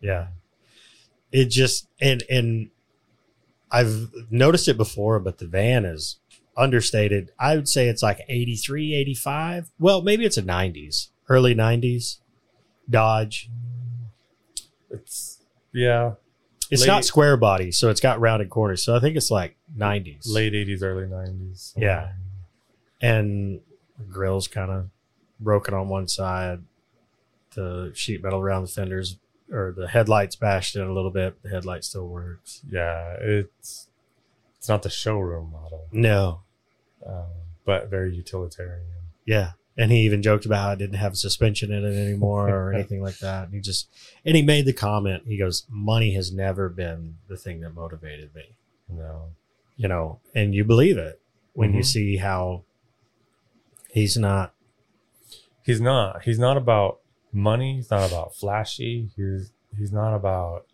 [0.01, 0.29] Yeah.
[1.33, 2.71] It just and and
[3.71, 6.17] I've noticed it before, but the van is
[6.57, 7.31] understated.
[7.39, 9.71] I would say it's like 83, 85.
[9.79, 12.19] Well, maybe it's a 90s, early 90s
[12.89, 13.49] Dodge.
[14.91, 15.39] It's
[15.73, 16.15] yeah,
[16.71, 18.83] It's Late- not square body, so it's got rounded corners.
[18.83, 20.27] So I think it's like 90s.
[20.29, 21.73] late '80s, early '90s.
[21.77, 22.13] Yeah.
[23.03, 23.61] and
[24.09, 24.89] grill's kind of
[25.39, 26.61] broken on one side.
[27.55, 29.19] The sheet metal around the fenders
[29.51, 31.43] or the headlights bashed in a little bit.
[31.43, 32.63] The headlight still works.
[32.69, 33.15] yeah.
[33.21, 33.89] It's
[34.57, 36.43] it's not the showroom model, No,
[37.07, 37.25] um,
[37.65, 38.87] but very utilitarian.
[39.25, 39.53] yeah.
[39.79, 42.73] And he even joked about how it didn't have a suspension in it anymore or
[42.75, 43.45] anything like that.
[43.47, 43.89] And he just
[44.25, 45.23] and he made the comment.
[45.27, 48.55] He goes, "Money has never been the thing that motivated me."
[48.89, 49.31] No,
[49.77, 51.21] You know, and you believe it
[51.55, 51.87] when you Mhm.
[51.87, 52.65] see how
[53.93, 54.55] he's not.
[55.65, 56.23] he's not.
[56.23, 57.01] He's not about
[57.33, 57.77] money.
[57.77, 59.11] He's not about flashy.
[59.17, 60.67] He's he's not about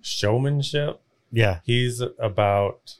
[0.00, 1.00] showmanship.
[1.30, 2.96] Yeah, He's about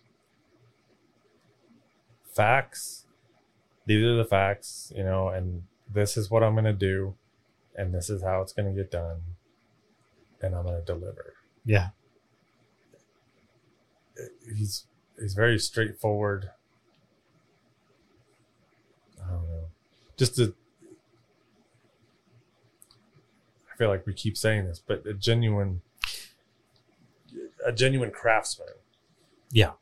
[2.34, 3.04] facts.
[3.84, 7.14] These are the facts, you know, and this is what I'm going to do,
[7.76, 9.18] and this is how it's going to get done,
[10.40, 11.34] and I'm going to deliver.
[11.64, 11.88] yeah,
[14.56, 14.86] He's
[15.20, 16.50] he's very straightforward.
[19.32, 19.64] I don't know,
[20.16, 20.52] just a.
[23.72, 25.80] I feel like we keep saying this, but a genuine,
[27.64, 28.68] a genuine craftsman.
[29.50, 29.72] yeah,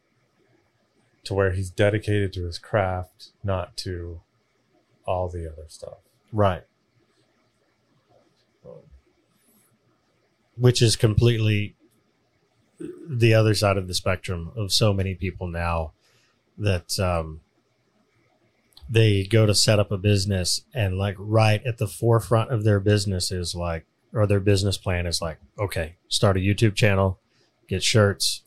[1.25, 4.21] to where he's dedicated to his craft, not to
[5.07, 5.99] all the other stuff.
[6.33, 6.65] right.
[10.57, 11.75] which is completely
[12.79, 15.93] the other side of the spectrum of so many people now
[16.59, 17.41] that um,
[18.91, 22.81] they go to set up a business and like right at the forefront of their
[22.81, 27.21] business is like or their business plan is like okay start a youtube channel
[27.69, 28.43] get shirts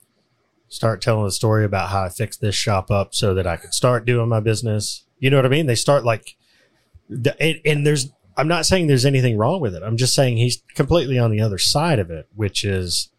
[0.67, 3.73] start telling the story about how i fixed this shop up so that i could
[3.73, 5.05] start doing my business.
[5.19, 5.67] You know what i mean?
[5.67, 6.35] They start like
[7.09, 9.83] and, and there's i'm not saying there's anything wrong with it.
[9.83, 13.09] I'm just saying he's completely on the other side of it which is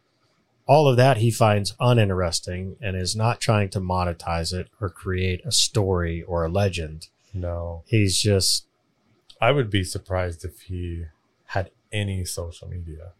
[0.66, 5.40] all of that he finds uninteresting and is not trying to monetize it or create
[5.44, 8.66] a story or a legend No, he's just
[9.40, 11.04] I would be surprised if he
[11.46, 13.12] had any social media.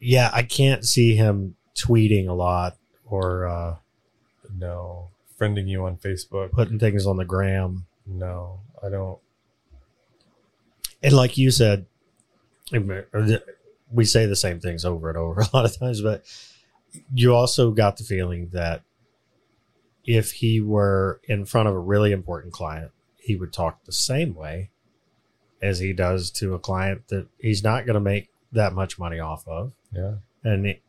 [0.00, 3.76] yeah i can't see him tweeting a lot or uh,
[4.58, 6.50] No, friending you on Facebook.
[6.52, 9.18] putting things on the gram No, I don't.
[11.02, 11.86] and like you said
[13.92, 16.24] we say the same things over and over a lot of times but
[17.14, 18.82] you also got the feeling that
[20.04, 22.90] if he were in front of a really important client
[23.24, 24.70] he would talk the same way
[25.62, 29.18] as he does to a client that he's not going to make that much money
[29.18, 29.72] off of.
[29.92, 30.82] Yeah, and it,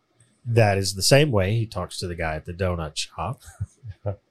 [0.45, 3.41] that is the same way he talks to the guy at the donut shop.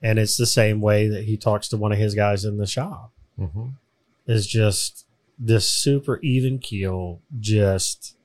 [0.01, 2.67] And it's the same way that he talks to one of his guys in the
[2.67, 3.11] shop.
[3.41, 3.71] Mm-hmm.
[4.29, 5.05] is just
[5.37, 8.17] this super even keel just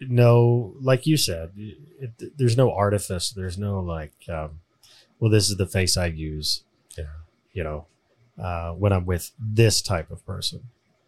[0.00, 3.30] no like you said it, there's no artifice.
[3.30, 4.60] There's no like um,
[5.22, 6.64] well, this is the face I use.
[6.98, 7.04] Yeah.
[7.52, 7.86] You know,
[8.42, 10.62] uh, when I'm with this type of person.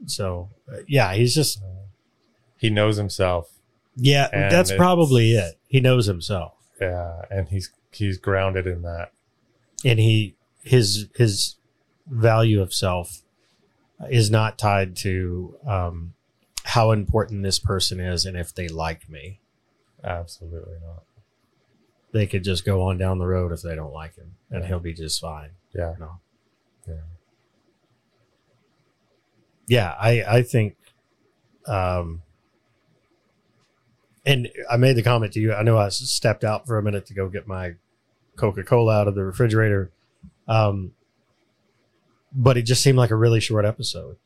[0.07, 1.61] So uh, yeah, he's just
[2.59, 3.51] he knows himself.
[3.97, 4.29] yeah.
[4.33, 5.59] That's probably it.
[5.67, 9.11] He knows himself, Yeah, and he's he's grounded in that.
[9.85, 11.57] and he his his
[12.07, 13.23] value of self
[14.09, 16.15] is not tied to um,
[16.65, 19.41] how important this person is and if they like me.
[20.05, 21.03] Absolutely not.
[22.15, 24.79] They could just go on down the road if they don't like him, and he'll
[24.81, 25.51] be just fine.
[25.75, 25.95] Yeah.
[25.99, 26.21] No.
[26.87, 26.95] Yeah.
[29.67, 30.77] yeah i i think
[31.67, 32.21] um
[34.27, 37.07] and i made the comment to you i know I stepped out for a minute
[37.07, 37.75] to go get my
[38.37, 39.91] coca-cola out of the refrigerator
[40.47, 40.93] um
[42.35, 44.17] but it just seemed like a really short episode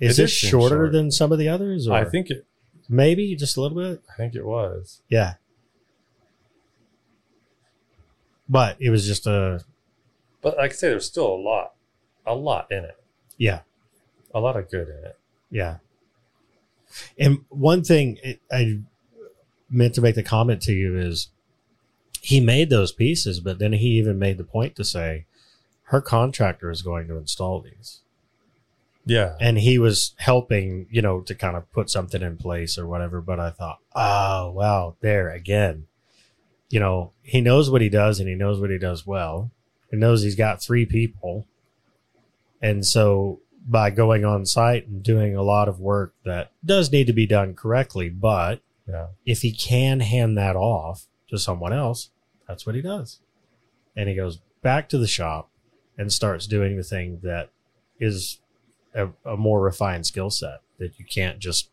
[0.00, 0.92] is It this shorter short.
[0.92, 2.44] than some of the others or I think it
[2.88, 5.02] maybe just a little bit I think it was.
[5.08, 5.34] yeah
[8.52, 9.64] but it was just a
[10.42, 11.72] But like I say, there's still a lot,
[12.26, 12.98] a lot in it.
[13.38, 13.60] yeah
[14.34, 15.18] A lot of good in it.
[15.50, 15.78] Yeah.
[17.18, 18.80] And one thing it, I
[19.70, 21.28] meant to make the comment to you is
[22.20, 25.24] he made those pieces, but then he even made the point to say
[25.84, 28.00] her contractor is going to install these.
[29.04, 29.36] Yeah.
[29.40, 33.20] And he was helping, you know, to kind of put something in place or whatever.
[33.20, 35.86] But I thought, oh, wow, there again.
[36.72, 39.50] You know, he knows what he does and he knows what he does well.
[39.90, 41.46] He knows he's got three people.
[42.62, 47.06] And so by going on site and doing a lot of work that does need
[47.08, 49.08] to be done correctly, but Yeah.
[49.26, 52.08] if he can hand that off to someone else,
[52.48, 53.20] that's what he does.
[53.94, 55.50] And he goes back to the shop
[55.98, 57.50] and starts doing the thing that
[58.00, 58.40] is
[58.94, 61.68] a, a more refined skill set that you can't just,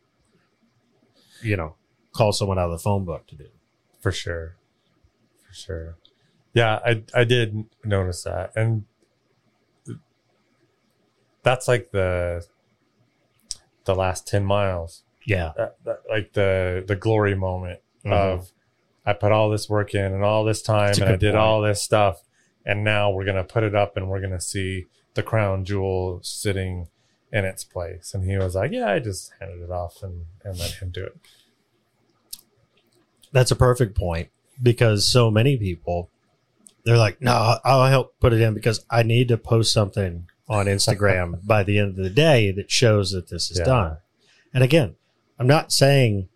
[1.42, 1.76] you know,
[2.12, 3.48] call someone out of the phone book to do.
[4.02, 4.56] For sure.
[5.50, 5.96] For sure.
[6.54, 8.52] Yeah, I I did notice that.
[8.56, 8.86] And
[11.44, 12.46] that's like the
[13.86, 15.04] the last 10 miles.
[15.26, 15.54] Yeah.
[15.58, 18.14] That, that, like the the glory moment Mhm.
[18.14, 18.52] of
[19.06, 21.36] I put all this work in and all this time and I did point.
[21.38, 22.22] all this stuff
[22.66, 24.86] and now we're gonna put it up and we're gonna see
[25.16, 26.88] the crown jewel sitting
[27.32, 28.14] in its place.
[28.14, 31.04] And he was like, Yeah, I just handed it off and, and let him do
[31.06, 31.16] it.
[33.32, 34.30] That's a perfect point
[34.62, 36.10] because so many people,
[36.84, 40.66] they're like, no, I'll help put it in because I need to post something on
[40.66, 43.66] Instagram by the end of the day that shows that this is Yeah.
[43.66, 43.98] done.
[44.54, 44.96] And again,
[45.38, 46.28] I'm not saying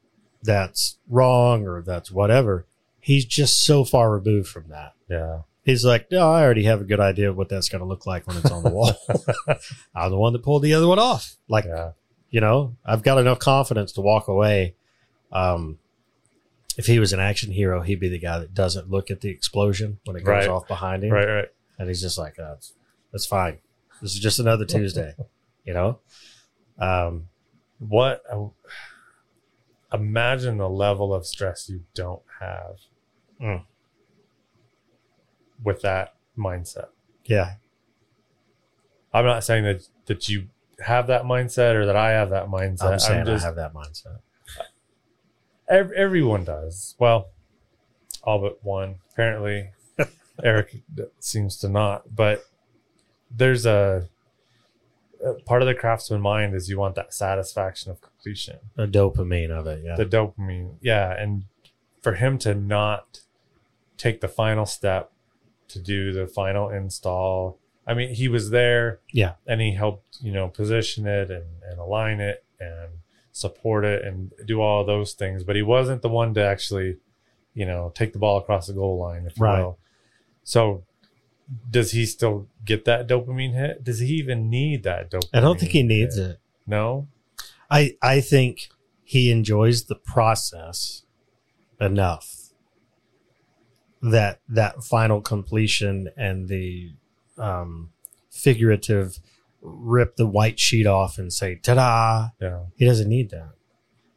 [0.41, 2.65] that's wrong or that's whatever.
[2.99, 4.93] He's just so far removed from that.
[5.09, 5.39] Yeah.
[5.65, 8.05] He's like, no, I already have a good idea of what that's going to look
[8.05, 8.93] like when it's on the wall.
[9.95, 11.35] I'm the one that pulled the other one off.
[11.47, 11.91] Like, Yeah.
[12.29, 14.75] you know, I've got enough confidence to walk away.
[15.31, 15.79] Um,
[16.77, 19.29] if he was an action hero, he'd be the guy that doesn't look at the
[19.29, 20.47] explosion when it goes Right.
[20.49, 21.11] off behind him.
[21.11, 21.47] Right, right.
[21.77, 22.73] And he's just like, oh, that's,
[23.11, 23.59] that's fine.
[24.01, 25.13] This is just another Tuesday,
[25.65, 25.99] you know?
[26.79, 27.29] Um,
[27.79, 28.47] What uh,
[29.91, 32.77] imagine the level of stress you don't have
[33.41, 33.63] Mm.
[35.63, 36.87] with that mindset.
[37.25, 37.55] yeah.
[39.15, 40.47] I'm not saying that that you
[40.79, 42.93] have that mindset or that I have that mindset.
[42.93, 44.19] I'm saying just I have that mindset.
[45.73, 46.95] Ev- everyone does.
[46.99, 47.29] Well,
[48.23, 48.95] all but one.
[49.11, 49.71] Apparently,
[50.43, 50.77] Eric
[51.19, 52.15] seems to not.
[52.15, 52.43] But
[53.29, 54.07] there's a,
[55.25, 58.57] a part of the craftsman mind is you want that satisfaction of completion.
[58.75, 59.81] The dopamine of it.
[59.83, 59.95] Yeah.
[59.95, 61.43] the dopamine yeah and
[62.01, 63.21] for him to not
[63.97, 65.11] take the final step
[65.69, 67.57] to do the final install
[67.87, 69.33] i mean he was there Yeah.
[69.47, 72.89] and he helped you know position it and, and align it and
[73.33, 76.95] support it and do all those things but he wasn't the one to actually
[77.53, 79.79] you know take the ball across the goal line if you will
[80.43, 80.83] so
[81.69, 85.59] does he still get that dopamine hit does he even need that dopamine I don't
[85.59, 86.31] think he needs hit?
[86.31, 86.39] it.
[86.65, 87.07] no
[87.69, 88.69] I, I think
[89.03, 91.03] he enjoys the process
[91.81, 92.43] enough
[94.03, 96.91] that that final completion and the
[97.37, 97.89] um,
[98.29, 99.19] figurative
[99.63, 103.49] rip the white sheet off and say ta-da yeah he doesn't need that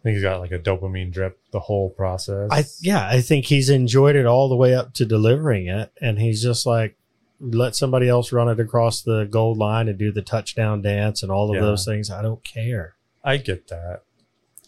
[0.01, 2.49] I think he's got like a dopamine drip the whole process.
[2.51, 6.18] i yeah i think he's enjoyed it all the way up to delivering it and
[6.18, 6.97] he's just like
[7.40, 11.30] let somebody else run it across the gold line and do the touchdown dance and
[11.30, 11.61] all of Yeah.
[11.62, 12.94] those things i don't care
[13.24, 14.03] I get that,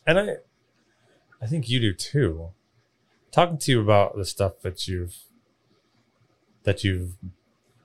[0.05, 0.29] and I,
[1.41, 2.49] I think you do too.
[3.31, 5.14] Talking to you about the stuff that you've,
[6.64, 7.12] that you've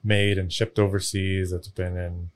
[0.03, 2.31] made and shipped overseas that's been in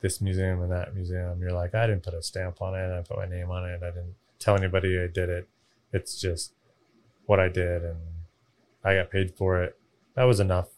[0.00, 1.40] this museum and that museum.
[1.40, 2.96] You're like, I didn't put a stamp on it.
[2.96, 3.82] I put my name on it.
[3.82, 5.48] I didn't tell anybody I did it.
[5.92, 6.52] It's just
[7.26, 7.98] what I did, and
[8.84, 9.76] I got paid for it.
[10.14, 10.68] That was enough.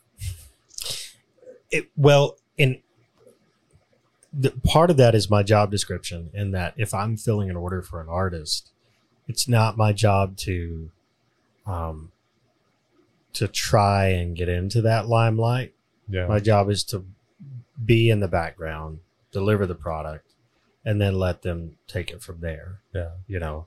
[1.70, 2.80] It, well, in
[4.32, 7.82] the part of that is my job description, in that if I'm filling an order
[7.82, 8.70] for an artist,
[9.28, 10.90] it's not my job to,
[11.66, 12.10] um,
[13.34, 15.74] to try and get into that limelight.
[16.08, 16.26] Yeah.
[16.26, 17.04] My job is to
[17.84, 18.98] be in the background,
[19.32, 20.32] deliver the product,
[20.84, 22.80] and then let them take it from there.
[22.94, 23.10] yeah.
[23.26, 23.66] You know,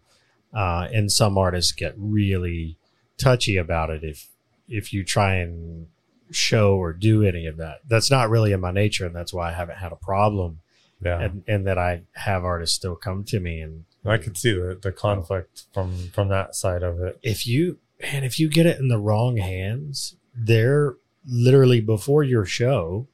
[0.53, 2.77] uh, and some artists get really
[3.17, 4.27] touchy about it if
[4.67, 5.87] if you try and
[6.31, 7.81] show or do any of that.
[7.87, 10.59] That's not really in my nature, and that's why I haven't had a problem.
[11.03, 11.19] Yeah.
[11.19, 14.79] And and that I have artists still come to me and I could see the,
[14.81, 17.19] the conflict from from that side of it.
[17.21, 20.95] if you and if you get it in the wrong hands, they're
[21.25, 23.07] literally before your show,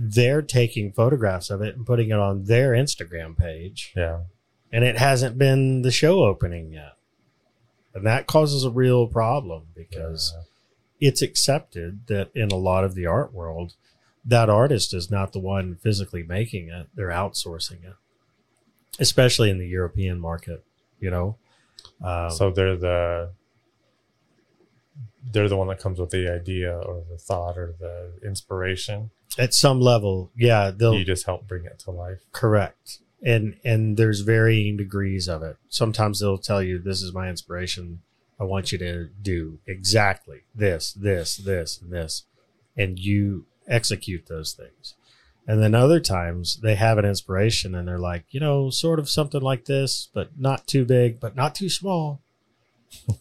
[0.00, 4.20] they're taking photographs of it and putting it on their Instagram page, Yeah.
[4.70, 6.92] and it hasn't been the show opening yet.
[7.94, 10.32] And that causes a real problem because
[11.00, 13.74] it's accepted that in a lot of the art world,
[14.24, 17.94] that artist is not the one physically making it, they're outsourcing it,
[19.00, 20.64] especially in the European market,
[21.00, 21.36] you know?
[22.00, 23.30] Um, so they're the
[25.32, 29.10] they're the one that comes with the idea or the thought or the inspiration.
[29.36, 32.20] At some level, yeah, they'll You just help bring it to life.
[32.32, 32.98] correct.
[33.22, 35.56] And and there's varying degrees of it.
[35.68, 38.00] Sometimes they'll tell you this is my inspiration.
[38.40, 42.22] I want you to do exactly this, this, this, and this.
[42.76, 44.94] And you execute those things.
[45.48, 49.08] And then other times they have an inspiration and they're like, you know, sort of
[49.10, 52.20] something like this, but not too big, but not too small.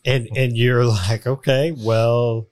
[0.05, 2.45] and and you're like, okay, well,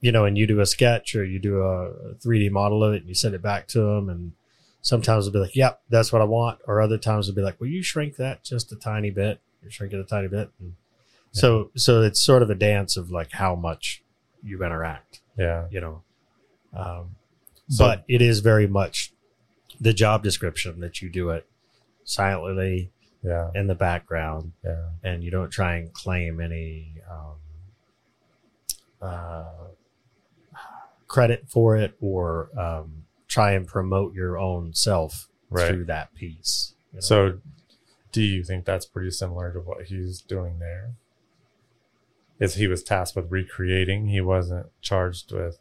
[0.00, 3.00] you know, and you do a sketch or you do a 3D model of it
[3.00, 4.32] and you send it back to them and
[4.82, 6.60] sometimes they'll be like, yep, that's what I want.
[6.66, 9.40] Or other times they'll be like, will you shrink that just a tiny bit?
[9.62, 10.50] You shrink it a tiny bit.
[10.60, 10.74] And
[11.32, 14.02] so, so it's sort of a dance of like how much
[14.42, 15.66] you interact, Yeah.
[15.70, 16.02] you know.
[16.72, 17.16] Um,
[17.68, 19.12] So- but it is very much
[19.80, 21.46] the job description that you do it
[22.04, 22.90] silently
[23.22, 23.50] Yeah.
[23.54, 24.90] in the background Yeah.
[25.02, 27.34] and you don't try and claim any um,
[29.02, 29.44] uh,
[31.08, 35.68] credit for it or um, try and promote your own self Right.
[35.68, 36.74] through that piece.
[36.92, 37.00] you know?
[37.00, 37.38] So
[38.12, 40.92] do you think that's pretty similar to what he's doing there?
[42.38, 45.58] Is he was tasked with recreating, he wasn't charged with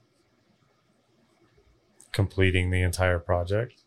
[2.12, 3.82] completing the entire project.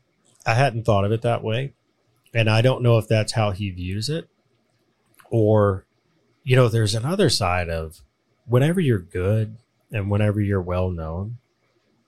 [0.47, 1.75] I hadn't thought of it that way.
[2.33, 4.29] And I don't know if that's how he views it.
[5.31, 5.85] Or,
[6.45, 8.01] you know, there's another side of
[8.47, 9.57] whenever you're good
[9.93, 11.39] and whenever you're well known,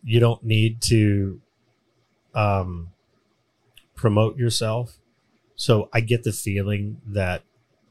[0.02, 1.40] you don't need to
[2.34, 2.90] um,
[3.94, 4.98] promote yourself.
[5.56, 7.42] So I get the feeling that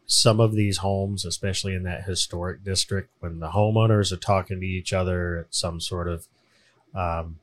[0.06, 4.66] some of these homes, especially in that historic district, when the homeowners are talking to
[4.66, 6.28] each other at some sort of
[6.94, 7.40] um,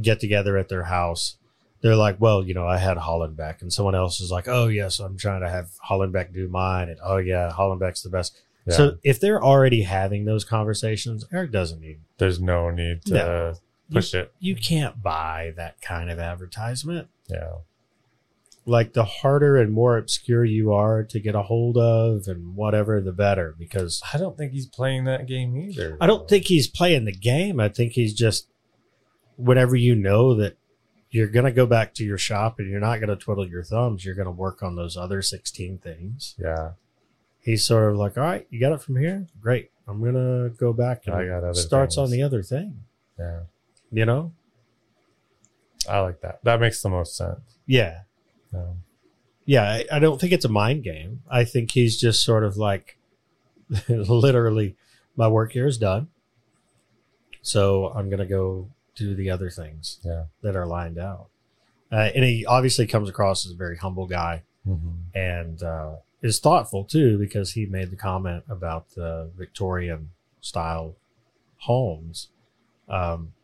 [0.00, 1.36] get together at their house,
[1.80, 4.98] they're like, well, you know, I had Hollenbeck, and someone else is like, oh yes,
[4.98, 8.38] I'm trying to have Hollenbeck do mine, and oh yeah, Hollenbeck's the best.
[8.66, 8.74] Yeah.
[8.74, 12.00] So if they're already having those conversations, Eric doesn't need.
[12.18, 13.54] There's no need to No.
[13.90, 14.32] Push it.
[14.38, 17.08] You can't buy that kind of advertisement.
[17.28, 17.56] Yeah.
[18.66, 23.00] Like the harder and more obscure you are to get a hold of, and whatever,
[23.00, 23.54] the better.
[23.58, 25.98] Because I don't think he's playing that game either.
[26.00, 27.60] I don't think he's playing the game.
[27.60, 28.48] I think he's just
[29.36, 30.56] whenever you know that
[31.10, 33.62] you're going to go back to your shop and you're not going to twiddle your
[33.62, 36.34] thumbs, you're going to work on those other 16 things.
[36.38, 36.70] Yeah.
[37.40, 39.26] He's sort of like, all right, you got it from here?
[39.40, 39.70] Great.
[39.86, 42.84] I'm going to go back and I got other starts on the other thing,
[43.18, 43.40] Yeah.
[43.94, 44.32] You know?
[45.88, 46.40] I like that.
[46.44, 47.40] That makes the most sense.
[47.66, 48.00] Yeah.
[48.52, 48.66] Yeah.
[49.44, 49.62] Yeah.
[49.64, 51.22] I, I don't think it's a mind game.
[51.30, 52.96] I think he's just sort of like,
[53.88, 54.76] literally,
[55.16, 56.08] my work here is done.
[57.42, 59.98] So I'm going to go do the other things.
[60.04, 60.24] Yeah.
[60.42, 61.26] that are lined out.
[61.92, 65.18] Uh, and he obviously comes across as a very humble guy Mm-hmm.
[65.18, 70.08] and uh, is thoughtful too because he made the comment about the Victorian
[70.40, 70.96] style
[71.58, 72.28] homes.
[72.88, 73.34] Um,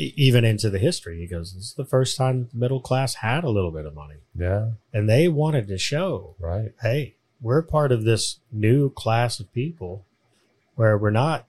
[0.00, 3.42] even into the history, he goes, This is the first time the middle class had
[3.44, 4.16] a little bit of money.
[4.34, 4.70] Yeah.
[4.92, 6.72] And they wanted to show, Right.
[6.82, 10.04] hey, we're part of this new class of people
[10.76, 11.46] where we're not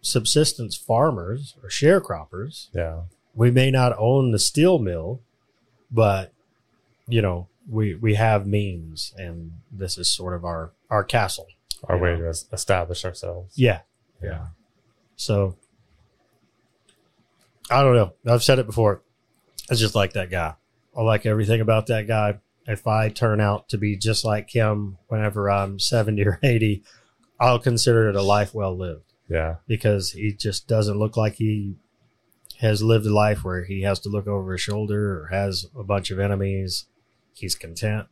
[0.00, 3.02] subsistence farmers or sharecroppers Yeah.
[3.34, 5.20] we may not own the steel mill,
[5.90, 6.32] but
[7.08, 11.46] you know, we we have means and this is sort of our our castle.
[11.84, 12.02] Our Yeah.
[12.02, 13.58] way to establish ourselves.
[13.58, 13.80] Yeah.
[14.22, 14.46] Yeah.
[15.16, 15.56] So
[17.70, 18.12] I don't know.
[18.26, 19.02] I've said it before.
[19.70, 20.54] I just like that guy.
[20.96, 22.38] I like everything about that guy.
[22.66, 26.82] If I turn out to be just like him whenever I'm 70 or 80,
[27.40, 29.56] I'll consider it a life well lived Yeah.
[29.66, 31.76] because he just doesn't look like he
[32.60, 35.84] has lived a life where he has to look over his shoulder or has a
[35.84, 36.86] bunch of enemies.
[37.34, 38.06] He's content.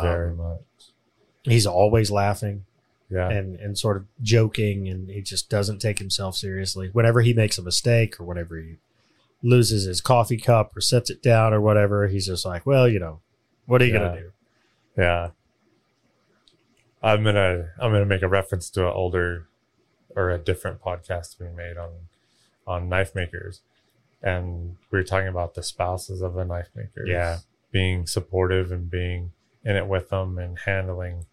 [0.00, 0.60] Very Um, much.
[1.42, 2.64] he's always laughing
[3.12, 3.28] Yeah.
[3.28, 6.88] and, and sort of joking, and he just doesn't take himself seriously.
[6.92, 8.76] Whenever he makes a mistake or whenever he
[9.42, 12.98] loses his coffee cup or sets it down or whatever, he's just like, well, you
[12.98, 13.20] know,
[13.66, 13.98] what are you Yeah.
[13.98, 14.32] going to do?
[14.96, 15.30] Yeah.
[17.02, 19.48] I'm gonna I'm gonna make a reference to an older
[20.14, 21.90] or a different podcast we made on
[22.66, 23.60] on knife makers.
[24.22, 27.08] And we were talking about the spouses of the knife makers.
[27.08, 27.38] Yeah.
[27.72, 29.32] Being supportive and being
[29.64, 31.26] in it with them and handling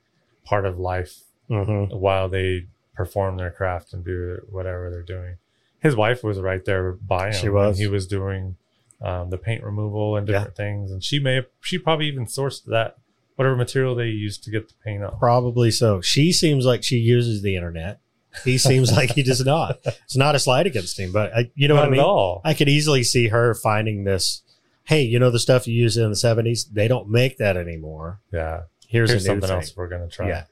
[0.44, 1.20] part of life
[1.50, 1.96] Mm-hmm.
[1.98, 5.38] while they perform their craft and do whatever they're doing.
[5.80, 7.34] His wife was right there by him.
[7.34, 7.78] She was.
[7.80, 8.58] he was doing
[9.02, 12.64] um, the paint removal and different things, and she may have, she probably even sourced
[12.66, 12.98] that
[13.36, 15.18] whatever material they used to get the paint up.
[15.18, 16.02] Probably so.
[16.02, 18.02] She seems like she uses the internet.
[18.44, 19.80] He seems like he does not.
[19.86, 22.00] It's not a slight against him, but I, you know Not what I mean?
[22.02, 22.42] at all.
[22.44, 24.44] I could easily see her finding this.
[24.84, 26.66] Hey, you know the stuff you used in the seventies?
[26.66, 28.20] They don't make that anymore.
[28.34, 29.58] yeah, Here's, here's a new something thing.
[29.58, 30.28] else we're gonna try.
[30.28, 30.44] Yeah,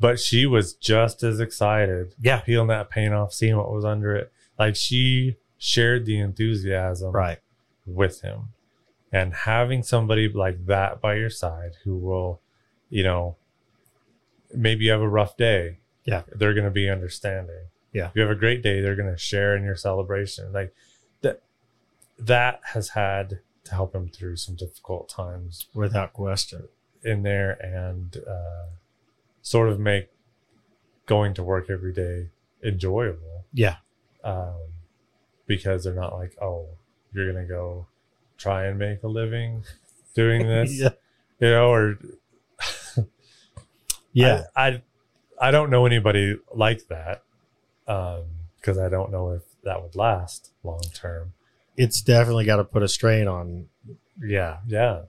[0.00, 4.14] but she was just as excited, yeah, peeling that paint off, seeing what was under
[4.16, 4.32] it.
[4.58, 7.38] Like she shared the enthusiasm right.
[7.86, 8.50] with him
[9.12, 12.40] and having somebody like that by your side who will
[12.90, 13.34] you know
[14.54, 16.22] maybe you have a rough day Yeah.
[16.32, 18.06] they're going to be understanding Yeah.
[18.08, 20.72] if you have a great day they're going to share in your celebration like
[21.22, 21.42] that
[22.18, 26.68] that has had to help him through some difficult times Without question.
[27.02, 28.66] in there and uh,
[29.42, 30.08] sort of make
[31.06, 32.28] going to work every day
[32.62, 33.76] enjoyable Yeah,
[34.24, 34.56] um,
[35.46, 36.66] because they're not like, oh,
[37.12, 37.86] you're gonna go
[38.36, 39.64] try and make a living
[40.14, 40.90] doing this, yeah,
[41.40, 41.98] you know, or
[44.12, 44.44] yeah.
[44.56, 44.82] I, I,
[45.40, 47.22] I don't know anybody like that
[47.86, 51.32] because I don't know if that would last long term.
[51.76, 53.68] It's definitely got to put a strain on.
[54.20, 55.02] Yeah, Yeah,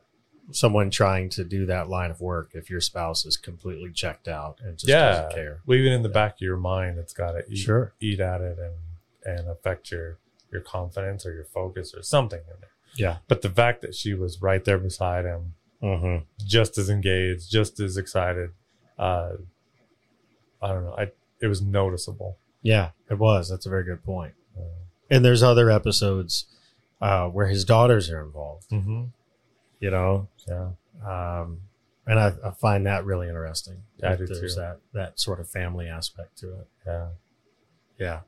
[0.51, 4.57] someone trying to do that line of work if your spouse is completely checked out
[4.63, 5.11] and just yeah.
[5.21, 5.59] doesn't care.
[5.65, 6.13] Well, even in the Yeah.
[6.13, 7.93] back of your mind, it's got to eat, Sure.
[7.99, 8.73] eat at it and
[9.25, 10.17] and affect your
[10.51, 12.69] your confidence or your focus or something in there.
[12.95, 13.17] Yeah.
[13.27, 16.25] But the fact that she was right there beside him, Mm-hmm.
[16.45, 18.51] just as engaged, just as excited.
[18.97, 19.33] Uh,
[20.61, 20.95] I don't know.
[20.97, 22.37] I it was noticeable.
[22.61, 23.49] Yeah, it was.
[23.49, 24.33] That's a very good point.
[24.57, 24.63] Uh,
[25.09, 26.45] And there's other episodes
[27.01, 28.69] uh, where his daughters are involved.
[28.69, 29.05] mm-hmm.
[29.79, 30.71] You know, Yeah,
[31.05, 31.61] um,
[32.05, 33.83] and I, I find that really interesting.
[34.03, 34.59] I that do There's too.
[34.61, 36.67] that that sort of family aspect to it.
[36.85, 37.07] yeah,
[37.97, 38.19] Yeah,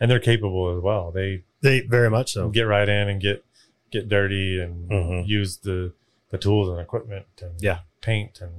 [0.00, 1.10] and they're capable as well.
[1.10, 2.48] They they very much so.
[2.48, 3.44] get right in and get
[3.90, 5.26] get dirty and Mhm.
[5.26, 5.92] use the
[6.30, 7.80] the tools and equipment and Yeah.
[8.00, 8.52] paint and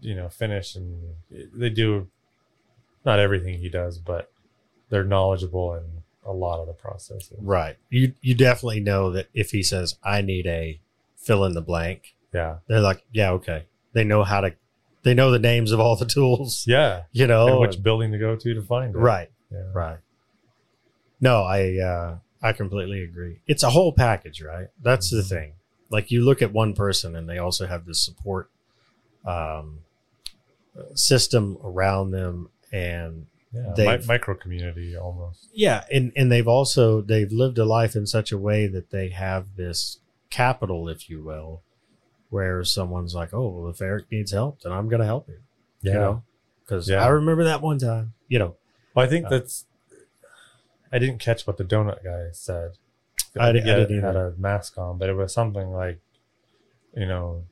[0.00, 2.08] you know finish and they do
[3.04, 4.30] not everything he does, but
[4.90, 7.38] they're knowledgeable in a lot of the processes.
[7.40, 7.76] Right.
[7.90, 10.78] You you definitely know that if he says I need a
[11.22, 13.66] fill in the blank, Yeah, they're like, yeah, okay.
[13.94, 14.54] They know how to.
[15.04, 16.64] They know the names of all the tools.
[16.66, 17.02] yeah.
[17.12, 18.98] You know, and which and- building to go to to find it.
[18.98, 19.30] right.
[19.50, 19.70] Yeah.
[19.74, 19.98] Right.
[21.20, 23.40] No, I uh I completely agree.
[23.46, 24.68] It's a whole package, right?
[24.82, 25.28] That's the Mhm.
[25.28, 25.52] thing.
[25.90, 28.50] Like you look at one person and they also have this support
[29.24, 29.80] um
[30.94, 35.48] system around them and Yeah, mi- micro community almost.
[35.52, 39.10] yeah, and and they've also they've lived a life in such a way that they
[39.10, 39.98] have this
[40.32, 41.62] capital, if you will,
[42.30, 45.42] where someone's like, "Oh, well, if Eric needs help, then I'm going to help him."
[45.82, 46.22] You know,
[46.64, 47.04] because Yeah.
[47.04, 48.14] I remember that one time.
[48.28, 48.56] You know,
[48.94, 49.66] Well, I think Uh, that's.
[50.92, 52.72] I didn't catch what the donut guy said.
[53.38, 55.70] I di- I think he had- didn't had a mask on, but it was something
[55.72, 56.00] like,
[56.94, 57.44] you know,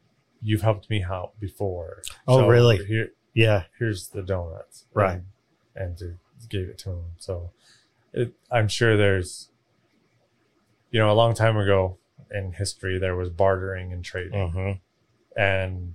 [0.42, 2.02] you've helped me out before.
[2.28, 2.84] Oh, really?
[2.84, 4.84] Here, yeah, here's the donuts.
[4.92, 5.14] Right.
[5.14, 5.26] And,
[5.74, 6.18] and to
[6.50, 7.04] gave it to him.
[7.18, 7.50] So,
[8.12, 9.48] it, I'm sure there's,
[10.90, 11.96] you know, a long time ago
[12.30, 14.72] in history there was bartering and trading, hmm
[15.36, 15.94] and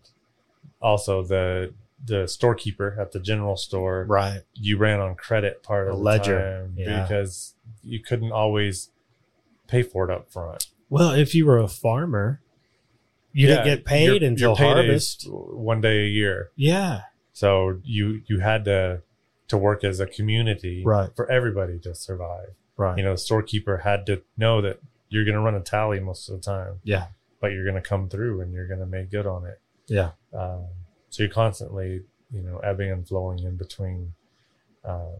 [0.81, 1.73] also the
[2.05, 6.39] the storekeeper at the general store right, you ran on credit part of the ledger,
[6.67, 7.01] time yeah.
[7.01, 8.89] because you couldn't always
[9.67, 10.67] pay for it up front.
[10.89, 12.41] Well, if you were a farmer,
[13.33, 15.25] you Yeah, didn't get paid your- until your harvest.
[15.29, 16.51] one day a year.
[16.55, 17.01] Yeah,
[17.33, 19.01] So you you had to
[19.47, 21.09] to work as a community Right.
[21.15, 22.53] for everybody to survive.
[22.77, 22.97] right.
[22.97, 24.79] You know, the storekeeper had to know that
[25.09, 27.07] you're going to run a tally most of the time, yeah,
[27.39, 29.59] but you're going to come through and you're going to make good on it.
[29.87, 30.65] yeah, Um,
[31.09, 32.01] so you're constantly,
[32.31, 34.13] you know, ebbing and flowing in between
[34.83, 35.15] um,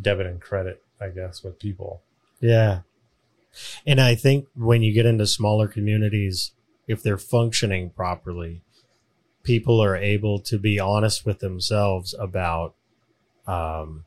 [0.00, 2.02] debit and credit, I guess, with people.
[2.40, 2.80] yeah.
[3.86, 6.52] And I think when you get into smaller communities,
[6.88, 8.62] if they're functioning properly,
[9.42, 12.74] people are able to be honest with themselves about
[13.46, 14.04] um,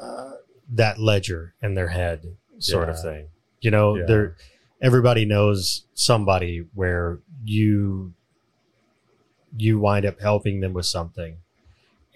[0.00, 0.33] uh,
[0.70, 3.28] that ledger in their head, sort of thing.
[3.60, 4.04] You know, Yeah.
[4.06, 4.36] they're
[4.80, 8.12] everybody knows somebody where you
[9.56, 11.36] you wind up helping them with something.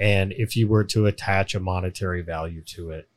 [0.01, 3.09] And if you were to attach a monetary value to it,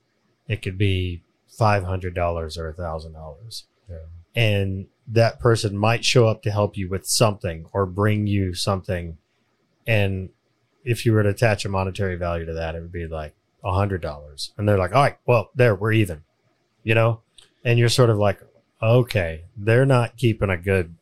[0.47, 3.65] it could be five hundred dollars or a thousand dollars.
[3.89, 3.97] Yeah.
[4.36, 9.17] And that person might show up to help you with something or bring you something.
[9.86, 10.29] And
[10.86, 13.74] if you were to attach a monetary value to that, it would be like a
[13.74, 14.53] hundred dollars.
[14.57, 16.24] And they're like, all right, well, there, we're even.
[16.84, 17.22] You know?
[17.64, 18.39] And you're sort of like,
[18.82, 20.95] okay, they're not keeping a good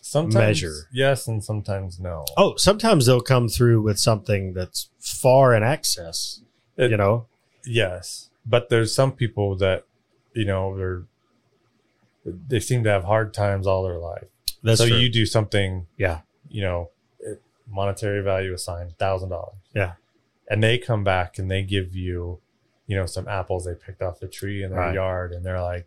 [0.00, 0.74] Sometimes measure.
[0.92, 2.24] yes, and sometimes no.
[2.36, 6.40] Oh, sometimes they'll come through with something that's far in excess.
[6.76, 7.26] It- you know?
[7.66, 9.84] Yes, but there's some people that
[10.32, 11.02] you know they're
[12.24, 14.24] they seem to have hard times all their life.
[14.62, 14.96] That's so true.
[14.96, 16.20] you do something, yeah.
[16.48, 16.90] you know,
[17.70, 19.56] monetary value assigned thousand dollars.
[19.74, 19.92] Yeah.
[20.50, 22.40] And they come back and they give you,
[22.86, 24.94] you know, some apples they picked off the tree in their Right.
[24.94, 25.86] yard, and they're like,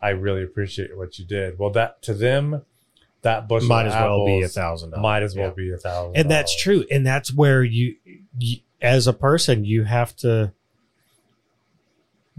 [0.00, 2.64] "I really appreciate what you did." Well, that to them,
[3.22, 5.54] that bushel Might as well be a thousand might as well Yeah.
[5.54, 6.16] be a thousand.
[6.16, 7.96] and that's true and that's where you,
[8.38, 10.52] you as a person you have to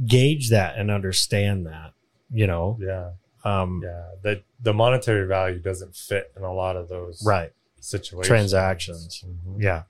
[0.06, 1.94] gauge that and understand that
[2.32, 3.12] you know Yeah,
[3.44, 4.10] um yeah.
[4.22, 9.24] The the monetary value doesn't fit in a lot of those right situations Transactions.
[9.26, 9.62] Mhm.
[9.62, 9.84] yeah yeah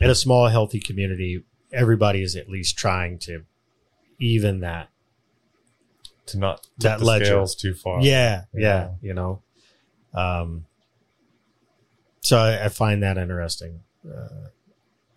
[0.00, 3.44] in a small healthy community everybody is at least trying to
[4.18, 4.88] even that
[6.26, 7.24] To not That the ledger.
[7.26, 8.00] scales too far.
[8.02, 8.90] yeah, yeah Yeah.
[9.02, 9.42] you know
[10.14, 10.66] um
[12.20, 14.48] so i, I find that interesting uh,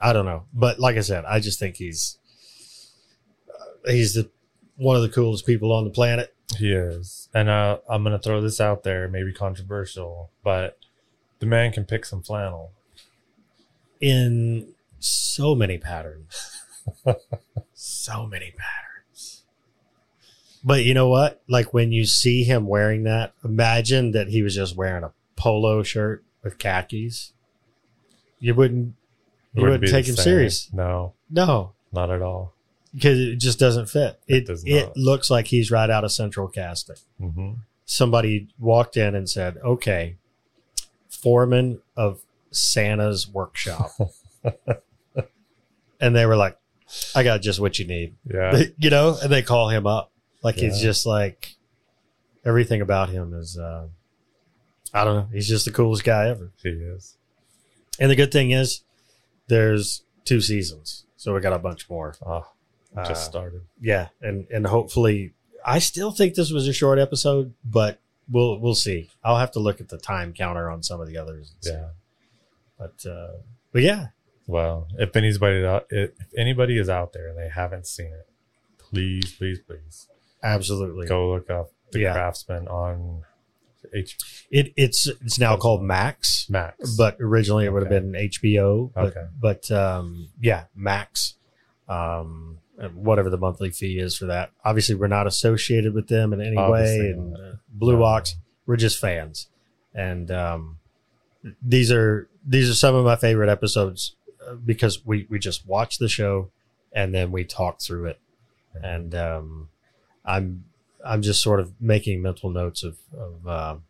[0.01, 2.17] i don't know but like i said i just think he's
[3.49, 4.29] uh, he's the
[4.75, 7.27] one of the coolest people on the planet he is.
[7.33, 10.79] And uh, I'm gonna throw this out there, maybe controversial, but
[11.39, 12.71] the man can pick some flannel.
[13.99, 16.63] In so many patterns.
[17.73, 19.43] So many patterns.
[20.63, 21.41] But you know what?
[21.47, 25.83] Like when you see him wearing that imagine that he was just wearing a polo
[25.83, 27.33] shirt with khakis.
[28.39, 28.95] You wouldn't
[29.53, 30.23] you wouldn't, be take him same.
[30.23, 30.73] serious.
[30.73, 31.73] No, no.
[31.91, 32.53] Not at all.
[32.93, 34.19] because it just doesn't fit.
[34.27, 36.97] It It does it looks like he's right out of central casting.
[37.19, 37.51] hmm
[37.85, 40.15] Somebody walked in and said, "Okay,
[41.09, 42.21] foreman of
[42.51, 43.91] Santa's workshop,"
[45.99, 46.57] and they were like,
[47.15, 49.17] "I got just what you need," Yeah, you know.
[49.21, 50.11] And they call him up,
[50.43, 51.55] like he's just like
[52.45, 53.57] everything about him is.
[53.57, 53.87] Uh,
[54.93, 55.27] I don't know.
[55.33, 56.51] He's just the coolest guy ever.
[56.63, 57.17] he is.
[57.99, 58.81] And the good thing is,
[59.47, 62.15] there's two seasons, so we got a bunch more.
[62.25, 62.45] Oh,
[63.05, 63.61] just Uh, started.
[63.81, 65.33] yeah and and hopefully
[65.63, 67.99] i still think this was a short episode but
[68.31, 71.15] we'll we'll see i'll have to look at the time counter on some of the
[71.17, 71.71] others and see.
[71.73, 71.89] Yeah.
[72.77, 73.33] But uh
[73.71, 74.07] but yeah
[74.47, 75.57] Well, if anybody
[75.89, 78.27] if anybody is out there and they haven't seen it,
[78.77, 80.07] please, please, please
[80.43, 82.13] absolutely go look up the Yeah.
[82.13, 83.23] Craftsman on
[83.93, 84.17] H
[84.51, 86.95] it it's it's now called max Max.
[86.97, 88.05] but originally it would have Okay.
[88.05, 89.25] been hbo but, Okay.
[89.39, 91.35] but um yeah max
[91.87, 92.59] um
[92.93, 96.57] whatever the monthly fee is for that obviously we're not associated with them in any
[96.57, 99.47] Obviously way and uh, blue ox we're just fans
[99.93, 100.79] and um
[101.61, 104.15] these are these are some of my favorite episodes
[104.47, 106.49] uh, because we we just watch the show
[106.93, 108.19] and then we talk through it
[108.81, 109.69] and um
[110.25, 110.63] i'm
[111.05, 113.83] i'm just sort of making mental notes of of um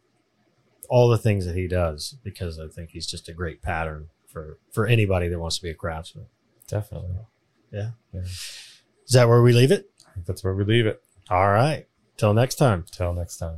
[0.89, 4.57] all the things that he does because i think he's just a great pattern for
[4.71, 6.25] for anybody that wants to be a craftsman
[6.67, 7.15] Definitely.
[7.71, 7.91] Yeah.
[8.13, 9.89] Is that where we leave it
[10.25, 11.01] that's where we leave it.
[11.29, 11.85] all right
[12.17, 13.57] till next time Till next time.